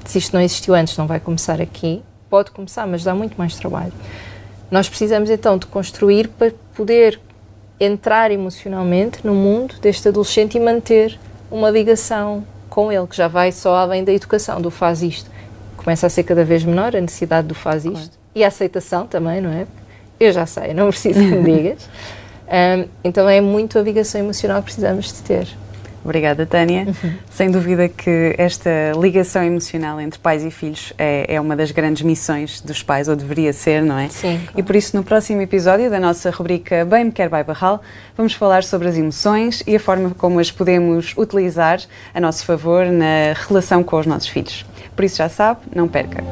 Se 0.10 0.18
isto 0.18 0.34
não 0.34 0.42
existiu 0.42 0.74
antes, 0.74 0.98
não 0.98 1.06
vai 1.06 1.20
começar 1.20 1.62
aqui. 1.62 2.02
Pode 2.30 2.50
começar, 2.52 2.88
mas 2.88 3.04
dá 3.04 3.14
muito 3.14 3.38
mais 3.38 3.56
trabalho. 3.56 3.94
Nós 4.72 4.90
precisamos 4.90 5.30
então 5.30 5.58
de 5.58 5.68
construir 5.68 6.28
para 6.30 6.52
poder 6.76 7.20
entrar 7.80 8.32
emocionalmente 8.32 9.20
no 9.24 9.36
mundo 9.36 9.76
deste 9.80 10.08
adolescente 10.08 10.58
e 10.58 10.60
manter 10.60 11.18
uma 11.52 11.70
ligação 11.70 12.44
com 12.70 12.92
ele, 12.92 13.06
que 13.06 13.16
já 13.16 13.28
vai 13.28 13.52
só 13.52 13.76
além 13.76 14.04
da 14.04 14.12
educação, 14.12 14.60
do 14.60 14.72
faz 14.72 15.04
isto. 15.04 15.30
Começa 15.78 16.08
a 16.08 16.10
ser 16.10 16.24
cada 16.24 16.44
vez 16.44 16.64
menor 16.64 16.96
a 16.96 17.02
necessidade 17.02 17.48
do 17.48 17.56
faz 17.56 17.86
isto. 17.86 17.94
Claro. 17.94 18.12
E 18.34 18.44
a 18.44 18.48
aceitação 18.48 19.06
também, 19.06 19.42
não 19.42 19.52
é? 19.52 19.68
Eu 20.20 20.34
já 20.34 20.46
sei, 20.46 20.74
não 20.74 20.90
preciso 20.90 21.20
que 21.20 21.36
me 21.36 21.44
digas. 21.56 21.88
Um, 22.48 22.88
então 23.04 23.30
é 23.30 23.40
muito 23.42 23.78
a 23.78 23.82
ligação 23.82 24.22
emocional 24.22 24.58
que 24.60 24.66
precisamos 24.66 25.14
de 25.14 25.22
ter. 25.22 25.48
Obrigada, 26.04 26.46
Tânia. 26.46 26.86
Uhum. 26.88 27.14
Sem 27.30 27.52
dúvida 27.52 27.90
que 27.90 28.36
esta 28.38 28.70
ligação 29.00 29.44
emocional 29.44 30.00
entre 30.00 30.20
pais 30.20 30.44
e 30.44 30.52
filhos 30.52 30.94
é, 30.98 31.36
é, 31.36 31.42
uma 31.42 31.56
das 31.56 31.72
grandes 31.72 32.02
missões 32.04 32.62
dos 32.62 32.82
pais, 32.82 33.08
ou 33.08 33.16
deveria 33.16 33.54
ser, 33.54 33.82
não 33.82 33.98
é? 33.98 34.10
Sim. 34.10 34.40
Claro. 34.44 34.60
E 34.60 34.64
por 34.64 34.76
isso, 34.76 34.96
no 34.96 35.04
próximo 35.04 35.42
episódio 35.42 35.90
da 35.90 36.00
nossa 36.00 36.30
rubrica 36.32 36.86
Bem 36.86 37.06
Me 37.06 37.12
Quer 37.12 37.30
By 37.30 37.44
Barral, 37.44 37.82
vamos 38.16 38.34
falar 38.34 38.64
sobre 38.64 38.88
as 38.88 38.98
emoções 38.98 39.64
e 39.68 39.76
a 39.76 39.80
forma 39.80 40.12
como 40.12 40.40
as 40.40 40.52
podemos 40.52 41.14
utilizar 41.18 41.80
a 42.14 42.20
nosso 42.20 42.46
favor 42.46 42.86
na 42.86 43.34
relação 43.48 43.84
com 43.84 44.00
os 44.00 44.06
nossos 44.06 44.30
filhos. 44.30 44.66
Por 44.96 45.06
isso, 45.06 45.18
já 45.18 45.30
sabe, 45.30 45.60
não 45.76 45.88
perca. 45.88 46.24